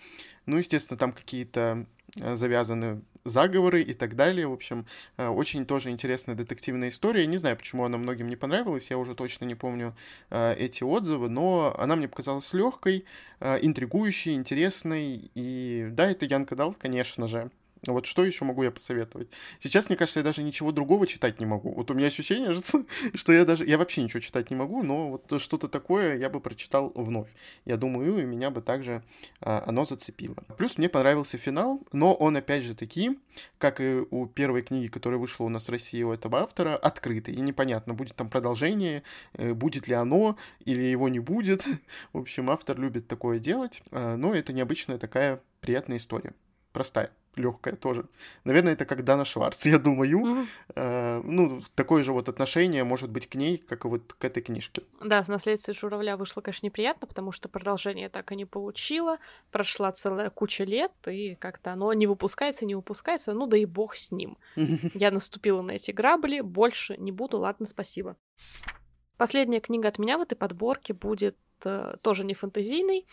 Ну, 0.46 0.58
естественно, 0.58 0.96
там 0.96 1.12
какие-то 1.12 1.86
а, 2.20 2.36
завязаны 2.36 3.02
заговоры 3.24 3.82
и 3.82 3.94
так 3.94 4.14
далее. 4.14 4.46
В 4.46 4.52
общем, 4.52 4.86
а, 5.16 5.30
очень 5.30 5.66
тоже 5.66 5.90
интересная 5.90 6.36
детективная 6.36 6.90
история. 6.90 7.26
Не 7.26 7.36
знаю, 7.36 7.56
почему 7.56 7.84
она 7.84 7.98
многим 7.98 8.28
не 8.28 8.36
понравилась, 8.36 8.90
я 8.90 8.96
уже 8.96 9.14
точно 9.14 9.44
не 9.44 9.56
помню 9.56 9.96
эти 10.30 10.84
отзывы, 10.84 11.28
но 11.28 11.74
она 11.76 11.96
мне 11.96 12.06
показалась 12.08 12.52
легкой, 12.52 13.04
интригующей, 13.40 14.34
интересной. 14.34 15.30
И 15.34 15.88
да, 15.90 16.10
это 16.10 16.26
Янка 16.26 16.54
Дал, 16.54 16.74
конечно 16.74 17.26
же. 17.26 17.50
Вот 17.86 18.06
что 18.06 18.24
еще 18.24 18.44
могу 18.44 18.62
я 18.62 18.70
посоветовать? 18.70 19.28
Сейчас, 19.60 19.88
мне 19.88 19.96
кажется, 19.96 20.20
я 20.20 20.24
даже 20.24 20.42
ничего 20.42 20.70
другого 20.70 21.06
читать 21.06 21.40
не 21.40 21.46
могу. 21.46 21.72
Вот 21.72 21.90
у 21.90 21.94
меня 21.94 22.08
ощущение, 22.08 22.52
что 23.14 23.32
я 23.32 23.44
даже... 23.44 23.64
Я 23.64 23.78
вообще 23.78 24.02
ничего 24.02 24.20
читать 24.20 24.50
не 24.50 24.56
могу, 24.56 24.82
но 24.82 25.10
вот 25.10 25.40
что-то 25.40 25.68
такое 25.68 26.16
я 26.16 26.28
бы 26.28 26.40
прочитал 26.40 26.92
вновь. 26.94 27.28
Я 27.64 27.76
думаю, 27.76 28.18
и 28.18 28.24
меня 28.24 28.50
бы 28.50 28.60
также 28.60 29.02
а, 29.40 29.64
оно 29.66 29.84
зацепило. 29.84 30.36
Плюс 30.58 30.76
мне 30.76 30.88
понравился 30.88 31.38
финал, 31.38 31.80
но 31.92 32.14
он, 32.14 32.36
опять 32.36 32.64
же, 32.64 32.74
таки, 32.74 33.18
как 33.58 33.80
и 33.80 34.04
у 34.10 34.26
первой 34.26 34.62
книги, 34.62 34.88
которая 34.88 35.18
вышла 35.18 35.44
у 35.44 35.48
нас 35.48 35.68
в 35.68 35.70
России 35.70 36.02
у 36.02 36.12
этого 36.12 36.40
автора, 36.40 36.76
открытый. 36.76 37.34
И 37.34 37.40
непонятно, 37.40 37.94
будет 37.94 38.16
там 38.16 38.28
продолжение, 38.28 39.02
э, 39.34 39.54
будет 39.54 39.88
ли 39.88 39.94
оно, 39.94 40.36
или 40.64 40.82
его 40.82 41.08
не 41.08 41.20
будет. 41.20 41.64
В 42.12 42.18
общем, 42.18 42.50
автор 42.50 42.78
любит 42.78 43.08
такое 43.08 43.38
делать, 43.38 43.82
а, 43.90 44.16
но 44.16 44.34
это 44.34 44.52
необычная 44.52 44.98
такая 44.98 45.40
приятная 45.60 45.96
история. 45.96 46.34
Простая 46.72 47.10
легкая 47.36 47.76
тоже. 47.76 48.04
Наверное, 48.44 48.72
это 48.72 48.84
как 48.84 49.04
Дана 49.04 49.24
Шварц, 49.24 49.66
я 49.66 49.78
думаю. 49.78 50.20
Mm-hmm. 50.20 50.46
Э, 50.76 51.20
ну, 51.24 51.62
такое 51.74 52.02
же 52.02 52.12
вот 52.12 52.28
отношение 52.28 52.84
может 52.84 53.10
быть 53.10 53.28
к 53.28 53.34
ней, 53.34 53.58
как 53.58 53.84
и 53.84 53.88
вот 53.88 54.12
к 54.12 54.24
этой 54.24 54.42
книжке. 54.42 54.82
Да, 55.02 55.22
с 55.22 55.28
наследствием 55.28 55.78
журавля 55.78 56.16
вышло, 56.16 56.40
конечно, 56.40 56.66
неприятно, 56.66 57.06
потому 57.06 57.32
что 57.32 57.48
продолжение 57.48 58.08
так 58.08 58.32
и 58.32 58.36
не 58.36 58.44
получила. 58.44 59.18
Прошла 59.50 59.92
целая 59.92 60.30
куча 60.30 60.64
лет, 60.64 60.92
и 61.06 61.34
как-то 61.36 61.72
оно 61.72 61.92
не 61.92 62.06
выпускается, 62.06 62.66
не 62.66 62.74
выпускается. 62.74 63.32
Ну 63.32 63.46
да 63.46 63.56
и 63.56 63.64
бог 63.64 63.96
с 63.96 64.10
ним. 64.10 64.38
Я 64.94 65.10
наступила 65.10 65.62
на 65.62 65.72
эти 65.72 65.90
грабли, 65.90 66.40
больше 66.40 66.96
не 66.96 67.12
буду, 67.12 67.38
ладно, 67.38 67.66
спасибо. 67.66 68.16
Последняя 69.16 69.60
книга 69.60 69.88
от 69.88 69.98
меня 69.98 70.16
в 70.16 70.22
этой 70.22 70.34
подборке 70.34 70.94
будет 70.94 71.36
тоже 72.02 72.24
не 72.24 72.34
фэнтезийной. 72.34 73.06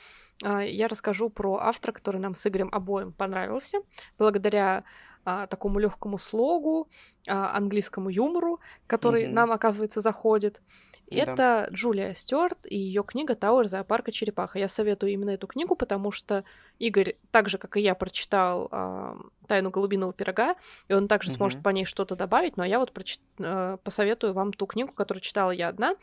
А, 0.43 0.63
я 0.63 0.87
расскажу 0.87 1.29
про 1.29 1.57
автора, 1.57 1.91
который 1.91 2.19
нам 2.19 2.35
с 2.35 2.45
Игорем 2.47 2.69
обоим 2.71 3.11
понравился, 3.11 3.79
благодаря 4.17 4.83
а, 5.25 5.47
такому 5.47 5.79
легкому 5.79 6.17
слогу, 6.17 6.89
английскому 7.27 8.09
юмору, 8.09 8.59
который 8.87 9.25
mm-hmm. 9.25 9.33
нам, 9.33 9.51
оказывается, 9.51 10.01
заходит. 10.01 10.61
И 11.07 11.23
да. 11.23 11.31
Это 11.31 11.69
Джулия 11.71 12.13
Стюарт 12.15 12.57
и 12.65 12.77
ее 12.77 13.01
книга 13.01 13.33
Тауэр 13.33 13.67
зоопарка 13.67 14.11
черепаха. 14.11 14.59
Я 14.59 14.67
советую 14.67 15.13
именно 15.13 15.29
эту 15.29 15.47
книгу, 15.47 15.75
потому 15.75 16.11
что 16.11 16.43
Игорь, 16.79 17.15
так 17.31 17.47
же, 17.47 17.57
как 17.57 17.77
и 17.77 17.81
я, 17.81 17.95
прочитал 17.95 18.67
э, 18.69 19.15
Тайну 19.47 19.69
голубиного 19.69 20.11
пирога, 20.11 20.55
и 20.89 20.93
он 20.93 21.07
также 21.07 21.29
угу. 21.29 21.37
сможет 21.37 21.63
по 21.63 21.69
ней 21.69 21.85
что-то 21.85 22.17
добавить, 22.17 22.57
но 22.57 22.65
я 22.65 22.79
вот 22.79 22.91
прочит... 22.91 23.21
э, 23.39 23.77
посоветую 23.83 24.33
вам 24.33 24.51
ту 24.51 24.65
книгу, 24.65 24.91
которую 24.91 25.21
читала 25.21 25.51
я 25.51 25.69
одна. 25.69 25.95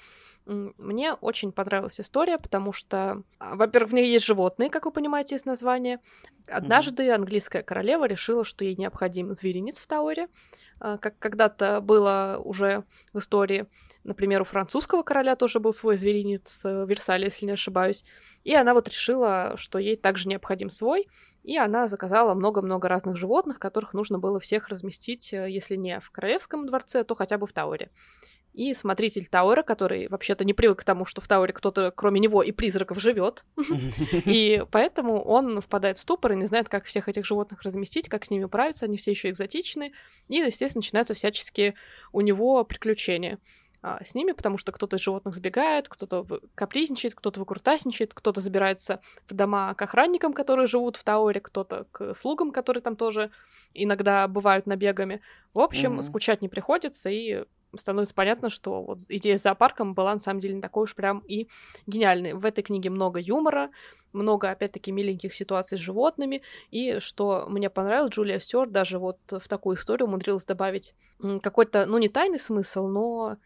Мне 0.47 1.15
очень 1.15 1.53
понравилась 1.53 2.01
история, 2.01 2.39
потому 2.39 2.73
что, 2.73 3.23
во-первых, 3.39 3.93
в 3.93 3.95
ней 3.95 4.13
есть 4.13 4.27
животные, 4.27 4.69
как 4.69 4.85
вы 4.85 4.91
понимаете 4.91 5.37
из 5.37 5.47
названия. 5.47 6.01
Однажды 6.47 7.11
английская 7.11 7.63
королева 7.63 8.05
решила, 8.05 8.45
что 8.45 8.63
ей 8.63 8.77
необходим 8.77 9.35
зверинец 9.35 9.79
в 9.79 9.87
Тауэре, 9.87 10.29
как 10.79 11.14
когда-то 11.19 11.81
было 11.81 12.41
уже 12.45 12.85
в 13.13 13.19
истории. 13.19 13.67
Например, 14.05 14.43
у 14.43 14.45
французского 14.45 15.03
короля 15.03 15.35
тоже 15.35 15.61
был 15.61 15.73
свой 15.73 15.97
зверинец 15.97 16.63
в 16.63 16.87
Версале, 16.87 17.27
если 17.27 17.47
не 17.47 17.53
ошибаюсь. 17.53 18.05
И 18.45 18.55
она 18.55 18.75
вот 18.75 18.89
решила, 18.89 19.55
что 19.57 19.79
ей 19.79 19.97
также 19.97 20.29
необходим 20.29 20.69
свой. 20.69 21.09
И 21.45 21.59
она 21.59 21.89
заказала 21.89 22.33
много-много 22.33 22.89
разных 22.89 23.19
животных, 23.19 23.59
которых 23.59 23.93
нужно 23.93 24.19
было 24.19 24.41
всех 24.41 24.69
разместить, 24.71 25.33
э, 25.33 25.51
если 25.51 25.77
не 25.77 26.01
в 26.01 26.11
королевском 26.11 26.67
дворце, 26.67 27.05
то 27.05 27.15
хотя 27.15 27.37
бы 27.37 27.47
в 27.47 27.53
Тауэре. 27.53 27.91
И 28.55 28.73
смотритель 28.73 29.27
Тауэра, 29.27 29.63
который 29.63 30.09
вообще-то 30.09 30.45
не 30.45 30.55
привык 30.55 30.81
к 30.81 30.85
тому, 30.85 31.05
что 31.05 31.21
в 31.21 31.29
Тауэре 31.29 31.53
кто-то, 31.53 31.93
кроме 31.95 32.19
него 32.21 32.43
и 32.43 32.51
призраков, 32.51 33.01
живет. 33.01 33.45
И 34.25 34.65
поэтому 34.71 35.23
он 35.23 35.61
впадает 35.61 35.99
в 35.99 36.01
ступор 36.01 36.33
и 36.33 36.37
не 36.37 36.47
знает, 36.47 36.69
как 36.69 36.85
всех 36.85 37.09
этих 37.09 37.27
животных 37.27 37.63
разместить, 37.63 38.09
как 38.09 38.25
с 38.25 38.31
ними 38.31 38.45
управиться. 38.45 38.85
Они 38.85 38.97
все 38.97 39.11
еще 39.11 39.29
экзотичны. 39.31 39.93
И, 40.29 40.37
естественно, 40.37 40.79
начинаются 40.79 41.15
всяческие 41.15 41.75
у 42.13 42.21
него 42.21 42.63
приключения 42.65 43.41
а, 43.87 44.03
с 44.03 44.15
ними, 44.15 44.33
потому 44.33 44.57
что 44.57 44.73
кто-то 44.73 44.97
из 44.97 45.03
животных 45.03 45.35
сбегает, 45.35 45.91
кто-то 45.91 46.27
капризничает, 46.55 47.15
кто-то 47.15 47.39
выкрутасничает, 47.39 48.15
кто-то 48.15 48.41
забирается 48.41 49.01
в 49.29 49.35
дома 49.35 49.75
к 49.75 49.83
охранникам, 49.83 50.33
которые 50.33 50.67
живут 50.67 50.97
в 50.97 51.05
Тауэре, 51.05 51.43
кто-то 51.43 51.85
к 51.93 52.15
слугам, 52.15 52.51
которые 52.51 52.83
там 52.83 52.97
тоже 52.97 53.31
иногда 53.75 54.27
бывают 54.27 54.65
набегами. 54.65 55.21
В 55.53 55.61
общем, 55.61 55.99
mm-hmm. 55.99 56.03
скучать 56.03 56.41
не 56.41 56.49
приходится, 56.49 57.11
и 57.11 57.45
становится 57.77 58.15
понятно, 58.15 58.49
что 58.49 58.83
вот 58.83 59.01
идея 59.11 59.37
с 59.37 59.43
зоопарком 59.43 59.93
была 59.93 60.15
на 60.15 60.21
самом 60.21 60.41
деле 60.41 60.55
не 60.55 60.63
такой 60.63 60.85
уж 60.85 60.95
прям 60.95 61.19
и 61.19 61.49
гениальной. 61.87 62.33
В 62.33 62.47
этой 62.47 62.63
книге 62.65 62.89
много 62.89 63.21
юмора, 63.21 63.69
много, 64.15 64.51
опять-таки, 64.51 64.93
миленьких 64.93 65.35
ситуаций 65.35 65.77
с 65.77 65.83
животными, 65.83 66.41
и 66.71 67.01
что 67.01 67.45
мне 67.51 67.69
понравилось, 67.69 68.13
Джулия 68.13 68.39
Стюарт 68.39 68.73
даже 68.73 68.99
вот 68.99 69.19
в 69.29 69.47
такую 69.47 69.77
историю 69.77 70.07
умудрилась 70.07 70.47
добавить 70.47 70.95
какой-то, 71.43 71.85
ну, 71.85 71.99
не 71.99 72.09
тайный 72.09 72.39
смысл, 72.39 72.87
но 72.87 73.37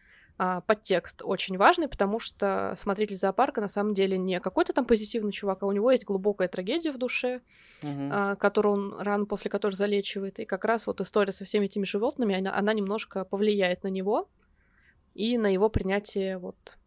а, 0.41 0.61
подтекст 0.61 1.21
очень 1.21 1.57
важный, 1.57 1.89
потому 1.89 2.17
что 2.17 2.73
смотритель 2.77 3.17
зоопарка 3.17 3.59
на 3.59 3.67
самом 3.67 3.93
деле 3.93 4.17
не 4.17 4.39
какой-то 4.39 4.71
там 4.71 4.85
позитивный 4.85 5.33
чувак, 5.33 5.63
а 5.63 5.65
у 5.65 5.73
него 5.73 5.91
есть 5.91 6.05
глубокая 6.05 6.47
трагедия 6.47 6.93
в 6.93 6.97
душе, 6.97 7.41
угу. 7.83 8.09
а, 8.09 8.35
которую 8.37 8.73
он 8.73 9.01
рано 9.01 9.25
после 9.25 9.51
которой 9.51 9.73
залечивает. 9.73 10.39
И 10.39 10.45
как 10.45 10.63
раз 10.63 10.87
вот 10.87 11.01
история 11.01 11.33
со 11.33 11.43
всеми 11.43 11.65
этими 11.65 11.83
животными, 11.83 12.37
она, 12.37 12.55
она 12.55 12.71
немножко 12.71 13.25
повлияет 13.25 13.83
на 13.83 13.89
него 13.89 14.29
и 15.13 15.37
на 15.37 15.51
его 15.51 15.67
принятие 15.67 16.37
вот 16.37 16.77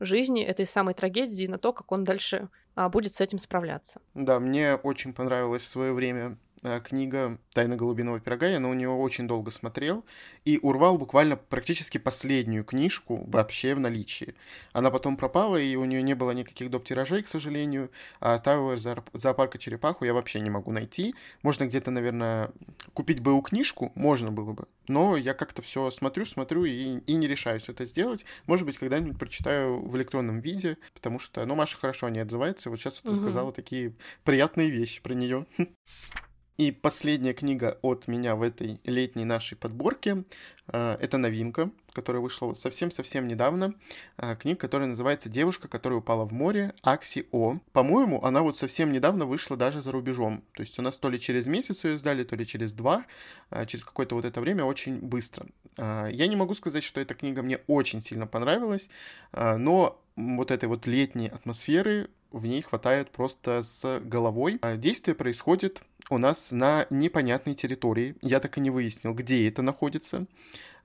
жизни, 0.00 0.42
этой 0.42 0.66
самой 0.66 0.94
трагедии, 0.94 1.46
на 1.46 1.58
то, 1.58 1.74
как 1.74 1.92
он 1.92 2.04
дальше 2.04 2.48
а, 2.74 2.88
будет 2.88 3.12
с 3.12 3.20
этим 3.20 3.38
справляться. 3.38 4.00
Да, 4.14 4.40
мне 4.40 4.76
очень 4.76 5.12
понравилось 5.12 5.64
в 5.64 5.68
свое 5.68 5.92
время 5.92 6.38
книга 6.84 7.38
«Тайна 7.52 7.76
голубиного 7.76 8.20
пирога», 8.20 8.46
я 8.46 8.60
на 8.60 8.72
нее 8.72 8.88
очень 8.88 9.26
долго 9.26 9.50
смотрел, 9.50 10.04
и 10.44 10.58
урвал 10.62 10.98
буквально 10.98 11.36
практически 11.36 11.98
последнюю 11.98 12.64
книжку 12.64 13.24
вообще 13.26 13.74
в 13.74 13.80
наличии. 13.80 14.34
Она 14.72 14.90
потом 14.90 15.16
пропала, 15.16 15.56
и 15.56 15.74
у 15.76 15.84
нее 15.84 16.02
не 16.02 16.14
было 16.14 16.30
никаких 16.30 16.70
доп. 16.70 16.84
тиражей, 16.84 17.22
к 17.22 17.28
сожалению, 17.28 17.90
а 18.20 18.38
Тауэр 18.38 18.78
зоопарка 19.12 19.58
черепаху 19.58 20.04
я 20.04 20.14
вообще 20.14 20.40
не 20.40 20.50
могу 20.50 20.72
найти. 20.72 21.14
Можно 21.42 21.66
где-то, 21.66 21.90
наверное, 21.90 22.50
купить 22.94 23.20
бы 23.20 23.32
у 23.32 23.42
книжку, 23.42 23.92
можно 23.94 24.30
было 24.30 24.52
бы, 24.52 24.66
но 24.88 25.16
я 25.16 25.34
как-то 25.34 25.62
все 25.62 25.90
смотрю, 25.90 26.24
смотрю 26.24 26.64
и, 26.64 26.98
и 26.98 27.14
не 27.14 27.26
решаюсь 27.26 27.68
это 27.68 27.84
сделать. 27.84 28.24
Может 28.46 28.66
быть, 28.66 28.78
когда-нибудь 28.78 29.18
прочитаю 29.18 29.80
в 29.80 29.96
электронном 29.96 30.40
виде, 30.40 30.78
потому 30.94 31.18
что, 31.18 31.44
ну, 31.44 31.54
Маша 31.54 31.76
хорошо 31.76 32.08
не 32.08 32.20
отзывается, 32.20 32.70
вот 32.70 32.78
сейчас 32.78 33.00
вот 33.02 33.12
ты 33.12 33.18
угу. 33.18 33.26
сказала 33.26 33.52
такие 33.52 33.94
приятные 34.24 34.70
вещи 34.70 35.02
про 35.02 35.14
нее. 35.14 35.46
И 36.58 36.70
последняя 36.70 37.32
книга 37.32 37.78
от 37.80 38.08
меня 38.08 38.36
в 38.36 38.42
этой 38.42 38.78
летней 38.84 39.24
нашей 39.24 39.56
подборке 39.56 40.24
э, 40.66 40.96
это 41.00 41.16
новинка, 41.16 41.70
которая 41.92 42.20
вышла 42.20 42.46
вот 42.46 42.58
совсем-совсем 42.58 43.26
недавно. 43.26 43.74
Э, 44.18 44.36
книга, 44.36 44.58
которая 44.58 44.88
называется 44.88 45.30
«Девушка, 45.30 45.66
которая 45.66 46.00
упала 46.00 46.26
в 46.26 46.32
море» 46.32 46.74
Акси 46.82 47.26
О. 47.32 47.58
По-моему, 47.72 48.22
она 48.22 48.42
вот 48.42 48.58
совсем 48.58 48.92
недавно 48.92 49.24
вышла 49.24 49.56
даже 49.56 49.80
за 49.80 49.92
рубежом. 49.92 50.44
То 50.52 50.62
есть 50.62 50.78
у 50.78 50.82
нас 50.82 50.96
то 50.96 51.08
ли 51.08 51.18
через 51.18 51.46
месяц 51.46 51.84
ее 51.84 51.98
сдали, 51.98 52.22
то 52.22 52.36
ли 52.36 52.46
через 52.46 52.74
два, 52.74 53.06
э, 53.50 53.64
через 53.64 53.84
какое-то 53.84 54.14
вот 54.14 54.26
это 54.26 54.40
время 54.40 54.64
очень 54.64 54.98
быстро. 54.98 55.46
Я 55.78 56.26
не 56.26 56.36
могу 56.36 56.52
сказать, 56.52 56.84
что 56.84 57.00
эта 57.00 57.14
книга 57.14 57.42
мне 57.42 57.56
очень 57.66 58.02
сильно 58.02 58.26
понравилась, 58.26 58.90
но 59.32 59.98
вот 60.16 60.50
этой 60.50 60.68
вот 60.68 60.86
летней 60.86 61.28
атмосферы 61.28 62.10
в 62.30 62.44
ней 62.44 62.60
хватает 62.60 63.10
просто 63.10 63.62
с 63.62 64.00
головой. 64.00 64.60
Действие 64.76 65.14
происходит 65.14 65.82
у 66.10 66.18
нас 66.18 66.50
на 66.50 66.86
непонятной 66.90 67.54
территории. 67.54 68.16
Я 68.20 68.40
так 68.40 68.58
и 68.58 68.60
не 68.60 68.70
выяснил, 68.70 69.14
где 69.14 69.48
это 69.48 69.62
находится. 69.62 70.26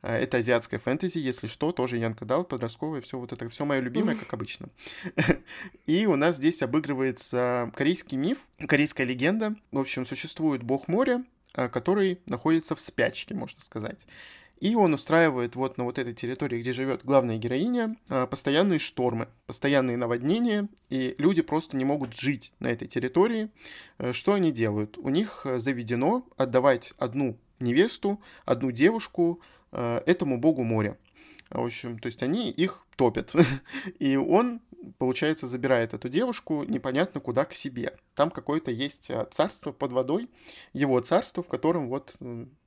А, 0.02 0.16
это 0.16 0.38
азиатская 0.38 0.80
фэнтези, 0.80 1.18
если 1.18 1.48
что, 1.48 1.72
тоже 1.72 1.98
Янка 1.98 2.26
Дал, 2.26 2.44
подростковое, 2.44 3.02
все 3.02 3.18
вот 3.18 3.34
это, 3.34 3.50
все 3.50 3.66
мое 3.66 3.80
любимое, 3.80 4.16
как 4.16 4.34
обычно. 4.34 4.70
И 5.86 6.06
у 6.06 6.16
нас 6.16 6.36
здесь 6.38 6.62
обыгрывается 6.62 7.72
корейский 7.76 8.18
миф, 8.18 8.38
корейская 8.68 9.06
легенда. 9.06 9.56
В 9.72 9.80
общем, 9.80 10.06
существует 10.06 10.64
бог 10.64 10.88
моря, 10.88 11.24
а, 11.54 11.68
который 11.70 12.22
находится 12.26 12.76
в 12.76 12.80
спячке, 12.80 13.34
можно 13.34 13.62
сказать. 13.62 14.00
И 14.60 14.76
он 14.76 14.94
устраивает 14.94 15.56
вот 15.56 15.78
на 15.78 15.84
вот 15.84 16.00
этой 16.00 16.14
территории, 16.14 16.62
где 16.62 16.74
живет 16.74 17.06
главная 17.06 17.38
героиня, 17.38 17.96
а, 18.10 18.26
постоянные 18.26 18.80
штормы, 18.80 19.28
постоянные 19.46 19.98
наводнения, 19.98 20.68
и 20.90 21.16
люди 21.18 21.42
просто 21.42 21.78
не 21.78 21.86
могут 21.86 22.18
жить 22.18 22.52
на 22.60 22.68
этой 22.68 22.88
территории. 22.88 23.50
Э, 23.98 24.14
что 24.14 24.34
они 24.34 24.52
делают? 24.52 24.98
У 24.98 25.10
них 25.10 25.42
э, 25.46 25.60
заведено 25.60 26.26
отдавать 26.38 26.94
одну 26.98 27.38
невесту, 27.60 28.20
одну 28.46 28.72
девушку 28.72 29.42
э, 29.72 30.02
этому 30.06 30.40
богу 30.40 30.64
моря. 30.64 30.98
В 31.50 31.64
общем, 31.64 32.00
то 32.00 32.08
есть 32.08 32.24
они 32.24 32.50
их 32.50 32.86
топят. 32.96 33.34
И 34.00 34.16
он 34.16 34.62
получается, 34.98 35.48
забирает 35.48 35.94
эту 35.94 36.10
девушку 36.10 36.64
непонятно 36.64 37.20
куда 37.20 37.46
к 37.46 37.54
себе. 37.54 37.96
Там 38.16 38.32
какое-то 38.32 38.72
есть 38.72 39.10
а, 39.12 39.26
царство 39.26 39.72
под 39.72 39.92
водой, 39.92 40.30
его 40.74 41.00
царство, 41.00 41.44
в 41.44 41.48
котором 41.48 41.90
вот 41.90 42.16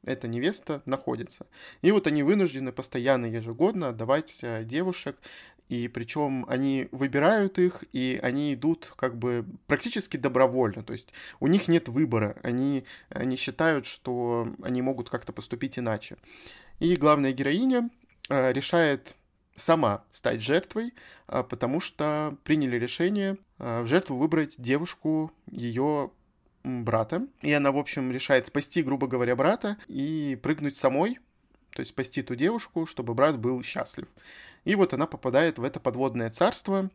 эта 0.05 0.29
невеста 0.29 0.83
находится. 0.87 1.47
И 1.83 1.91
вот 1.93 2.07
они 2.07 2.23
вынуждены 2.23 2.73
постоянно, 2.73 3.27
ежегодно 3.27 3.89
отдавать 3.89 4.41
а, 4.43 4.65
девушек, 4.65 5.17
и 5.69 5.87
причем 5.87 6.45
они 6.49 6.89
выбирают 6.91 7.59
их, 7.59 7.85
и 7.93 8.19
они 8.23 8.55
идут 8.55 8.93
как 8.97 9.17
бы 9.17 9.47
практически 9.69 10.17
добровольно, 10.17 10.83
то 10.83 10.93
есть 10.93 11.13
у 11.39 11.47
них 11.47 11.69
нет 11.69 11.89
выбора, 11.89 12.37
они, 12.43 12.85
они 13.09 13.37
считают, 13.37 13.87
что 13.87 14.49
они 14.63 14.83
могут 14.83 15.11
как-то 15.11 15.33
поступить 15.33 15.79
иначе. 15.79 16.17
И 16.81 16.97
главная 16.97 17.33
героиня 17.33 17.89
решает 18.31 19.17
сама 19.61 20.05
стать 20.11 20.41
жертвой, 20.41 20.95
а, 21.27 21.43
потому 21.43 21.81
что 21.81 22.37
приняли 22.45 22.77
решение 22.77 23.37
а, 23.59 23.83
в 23.83 23.87
жертву 23.87 24.17
выбрать 24.17 24.61
девушку 24.61 25.33
ее 25.51 26.11
брата. 26.65 27.27
И 27.43 27.53
она, 27.53 27.73
в 27.73 27.79
общем, 27.79 28.11
решает 28.11 28.47
спасти, 28.47 28.83
грубо 28.83 29.07
говоря, 29.07 29.37
брата 29.37 29.77
и 29.87 30.39
прыгнуть 30.43 30.77
самой, 30.77 31.19
то 31.71 31.81
есть 31.81 31.91
спасти 31.91 32.23
ту 32.23 32.35
девушку, 32.35 32.87
чтобы 32.87 33.15
брат 33.15 33.39
был 33.39 33.63
счастлив. 33.63 34.09
И 34.65 34.75
вот 34.75 34.93
она 34.93 35.07
попадает 35.07 35.59
в 35.59 35.65
это 35.65 35.81
подводное 35.81 36.31
царство, 36.31 36.91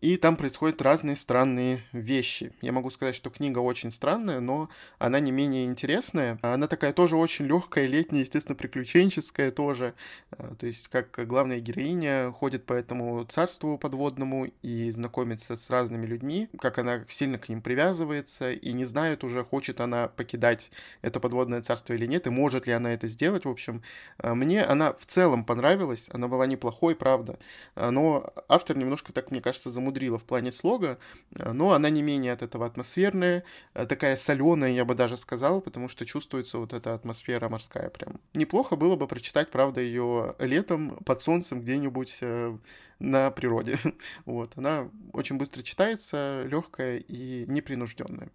и 0.00 0.18
там 0.18 0.36
происходят 0.36 0.82
разные 0.82 1.16
странные 1.16 1.80
вещи. 1.92 2.52
Я 2.60 2.72
могу 2.72 2.90
сказать, 2.90 3.14
что 3.14 3.30
книга 3.30 3.60
очень 3.60 3.90
странная, 3.90 4.40
но 4.40 4.68
она 4.98 5.18
не 5.18 5.32
менее 5.32 5.64
интересная. 5.64 6.38
Она 6.42 6.66
такая 6.66 6.92
тоже 6.92 7.16
очень 7.16 7.46
легкая, 7.46 7.86
летняя, 7.86 8.20
естественно, 8.20 8.54
приключенческая 8.54 9.50
тоже. 9.50 9.94
А, 10.30 10.54
то 10.56 10.66
есть, 10.66 10.88
как 10.88 11.26
главная 11.26 11.58
героиня 11.60 12.32
ходит 12.32 12.66
по 12.66 12.74
этому 12.74 13.24
царству 13.24 13.78
подводному 13.78 14.50
и 14.60 14.90
знакомится 14.90 15.56
с 15.56 15.70
разными 15.70 16.04
людьми, 16.04 16.50
как 16.60 16.78
она 16.78 17.04
сильно 17.08 17.38
к 17.38 17.48
ним 17.48 17.62
привязывается 17.62 18.52
и 18.52 18.72
не 18.74 18.84
знает 18.84 19.24
уже, 19.24 19.42
хочет 19.42 19.80
она 19.80 20.08
покидать 20.08 20.70
это 21.00 21.18
подводное 21.18 21.62
царство 21.62 21.94
или 21.94 22.04
нет, 22.04 22.26
и 22.26 22.30
может 22.30 22.66
ли 22.66 22.74
она 22.74 22.92
это 22.92 23.08
сделать. 23.08 23.46
В 23.46 23.50
общем, 23.50 23.82
а, 24.18 24.34
мне 24.34 24.64
она 24.64 24.92
в 24.92 25.06
целом 25.06 25.46
понравилась, 25.46 26.10
она 26.12 26.28
была 26.28 26.46
неплохой, 26.46 26.94
правда, 26.94 27.38
а, 27.74 27.90
но 27.90 28.34
автор 28.48 28.76
немножко 28.76 29.10
так, 29.14 29.30
мне 29.30 29.40
кажется, 29.40 29.70
замудрил 29.70 29.83
замудрила 29.84 30.18
в 30.18 30.24
плане 30.24 30.52
слога, 30.52 30.98
э, 31.38 31.52
но 31.52 31.72
она 31.72 31.90
не 31.90 32.02
менее 32.02 32.32
от 32.32 32.42
этого 32.42 32.66
атмосферная, 32.66 33.44
э, 33.74 33.86
такая 33.86 34.16
соленая, 34.16 34.72
я 34.72 34.84
бы 34.84 34.94
даже 34.94 35.16
сказал, 35.16 35.60
потому 35.60 35.88
что 35.88 36.06
чувствуется 36.06 36.58
вот 36.58 36.72
эта 36.72 36.94
атмосфера 36.94 37.48
морская 37.48 37.90
прям. 37.90 38.20
Неплохо 38.34 38.76
было 38.76 38.96
бы 38.96 39.06
прочитать, 39.06 39.50
правда, 39.50 39.80
ее 39.80 40.34
летом 40.38 40.96
под 41.04 41.20
солнцем 41.20 41.60
где-нибудь 41.60 42.18
э, 42.22 42.58
на 42.98 43.30
природе. 43.30 43.78
Вот, 44.26 44.52
она 44.56 44.88
очень 45.12 45.36
быстро 45.36 45.62
читается, 45.62 46.44
легкая 46.48 46.98
и 46.98 47.44
непринужденная. 47.46 48.30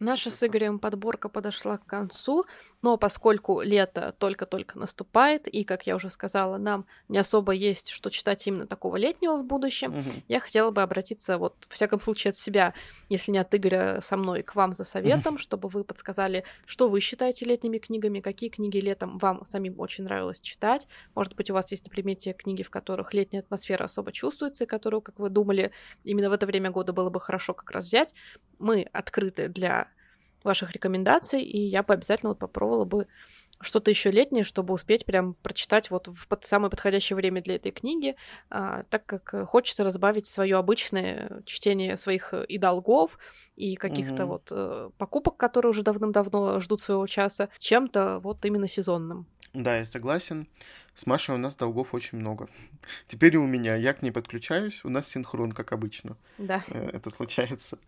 Наша 0.00 0.30
с 0.30 0.46
Игорем 0.46 0.78
подборка 0.78 1.28
подошла 1.28 1.76
к 1.78 1.84
концу, 1.84 2.46
но 2.80 2.96
поскольку 2.96 3.60
лето 3.60 4.14
только-только 4.18 4.78
наступает, 4.78 5.48
и, 5.48 5.64
как 5.64 5.86
я 5.86 5.96
уже 5.96 6.10
сказала, 6.10 6.58
нам 6.58 6.86
не 7.08 7.18
особо 7.18 7.52
есть 7.52 7.88
что 7.88 8.10
читать 8.10 8.46
именно 8.46 8.66
такого 8.66 8.96
летнего 8.96 9.36
в 9.36 9.44
будущем, 9.44 9.98
угу. 9.98 10.10
я 10.28 10.40
хотела 10.40 10.70
бы 10.70 10.82
обратиться, 10.82 11.38
вот, 11.38 11.54
в 11.68 11.74
всяком 11.74 12.00
случае, 12.00 12.30
от 12.30 12.36
себя, 12.36 12.74
если 13.08 13.32
не 13.32 13.38
от 13.38 13.52
Игоря, 13.54 14.00
со 14.00 14.16
мной, 14.16 14.42
к 14.42 14.54
вам 14.54 14.72
за 14.72 14.84
советом, 14.84 15.34
угу. 15.34 15.42
чтобы 15.42 15.68
вы 15.68 15.82
подсказали, 15.82 16.44
что 16.66 16.88
вы 16.88 17.00
считаете 17.00 17.46
летними 17.46 17.78
книгами, 17.78 18.20
какие 18.20 18.48
книги 18.48 18.78
летом 18.78 19.18
вам 19.18 19.44
самим 19.44 19.78
очень 19.80 20.04
нравилось 20.04 20.40
читать. 20.40 20.86
Может 21.14 21.34
быть, 21.34 21.50
у 21.50 21.54
вас 21.54 21.70
есть 21.72 21.84
на 21.84 21.90
примете 21.90 22.32
книги, 22.32 22.62
в 22.62 22.70
которых 22.70 23.12
летняя 23.12 23.40
атмосфера 23.40 23.84
особо 23.84 24.12
чувствуется, 24.12 24.64
и 24.64 24.66
которую, 24.66 25.00
как 25.00 25.18
вы 25.18 25.30
думали, 25.30 25.72
именно 26.04 26.30
в 26.30 26.32
это 26.32 26.46
время 26.46 26.70
года 26.70 26.92
было 26.92 27.10
бы 27.10 27.20
хорошо 27.20 27.54
как 27.54 27.70
раз 27.72 27.86
взять. 27.86 28.14
Мы 28.58 28.88
открыты 28.92 29.48
для 29.48 29.88
ваших 30.44 30.72
рекомендаций, 30.72 31.42
и 31.42 31.58
я 31.58 31.82
бы 31.82 31.94
обязательно 31.94 32.30
вот 32.30 32.38
попробовала 32.38 32.84
бы 32.84 33.06
что-то 33.60 33.90
еще 33.90 34.10
летнее, 34.10 34.44
чтобы 34.44 34.72
успеть 34.72 35.04
прям 35.04 35.34
прочитать 35.34 35.90
вот 35.90 36.08
в 36.08 36.28
под 36.28 36.44
самое 36.44 36.70
подходящее 36.70 37.16
время 37.16 37.42
для 37.42 37.56
этой 37.56 37.72
книги, 37.72 38.14
а, 38.50 38.84
так 38.84 39.04
как 39.04 39.48
хочется 39.48 39.84
разбавить 39.84 40.26
свое 40.26 40.56
обычное 40.56 41.42
чтение 41.44 41.96
своих 41.96 42.32
и 42.34 42.58
долгов, 42.58 43.18
и 43.56 43.74
каких-то 43.74 44.24
угу. 44.24 44.32
вот 44.32 44.48
э, 44.52 44.90
покупок, 44.98 45.36
которые 45.36 45.70
уже 45.70 45.82
давным-давно 45.82 46.60
ждут 46.60 46.80
своего 46.80 47.06
часа, 47.08 47.48
чем-то 47.58 48.20
вот 48.20 48.44
именно 48.44 48.68
сезонным. 48.68 49.26
Да, 49.52 49.78
я 49.78 49.84
согласен. 49.84 50.46
С 50.94 51.06
Машей 51.06 51.34
у 51.34 51.38
нас 51.38 51.56
долгов 51.56 51.94
очень 51.94 52.18
много. 52.18 52.48
Теперь 53.06 53.34
и 53.34 53.38
у 53.38 53.46
меня. 53.46 53.76
Я 53.76 53.94
к 53.94 54.02
ней 54.02 54.10
подключаюсь, 54.10 54.84
у 54.84 54.90
нас 54.90 55.08
синхрон, 55.08 55.52
как 55.52 55.72
обычно. 55.72 56.16
Да. 56.38 56.62
Э, 56.68 56.90
это 56.92 57.10
случается. 57.10 57.78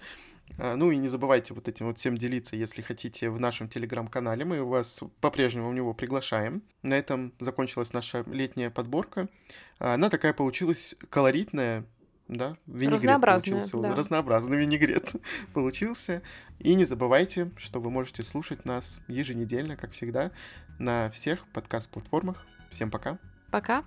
А, 0.58 0.76
ну 0.76 0.90
и 0.90 0.96
не 0.96 1.08
забывайте 1.08 1.54
вот 1.54 1.68
этим 1.68 1.86
вот 1.86 1.98
всем 1.98 2.16
делиться, 2.16 2.56
если 2.56 2.82
хотите, 2.82 3.30
в 3.30 3.40
нашем 3.40 3.68
телеграм-канале. 3.68 4.44
Мы 4.44 4.62
вас 4.64 5.00
по-прежнему 5.20 5.70
в 5.70 5.74
него 5.74 5.94
приглашаем. 5.94 6.62
На 6.82 6.94
этом 6.94 7.32
закончилась 7.40 7.92
наша 7.92 8.24
летняя 8.30 8.70
подборка. 8.70 9.28
Она 9.78 10.10
такая 10.10 10.32
получилась 10.32 10.94
колоритная, 11.08 11.84
да, 12.28 12.56
винегрет 12.66 13.20
получился. 13.20 13.76
Да. 13.78 13.94
Разнообразный 13.94 14.58
винегрет 14.58 15.12
получился. 15.54 16.22
И 16.58 16.74
не 16.74 16.84
забывайте, 16.84 17.50
что 17.56 17.80
вы 17.80 17.90
можете 17.90 18.22
слушать 18.22 18.64
нас 18.64 19.02
еженедельно, 19.08 19.76
как 19.76 19.92
всегда, 19.92 20.30
на 20.78 21.10
всех 21.10 21.46
подкаст-платформах. 21.48 22.46
Всем 22.70 22.90
пока. 22.90 23.18
Пока. 23.50 23.84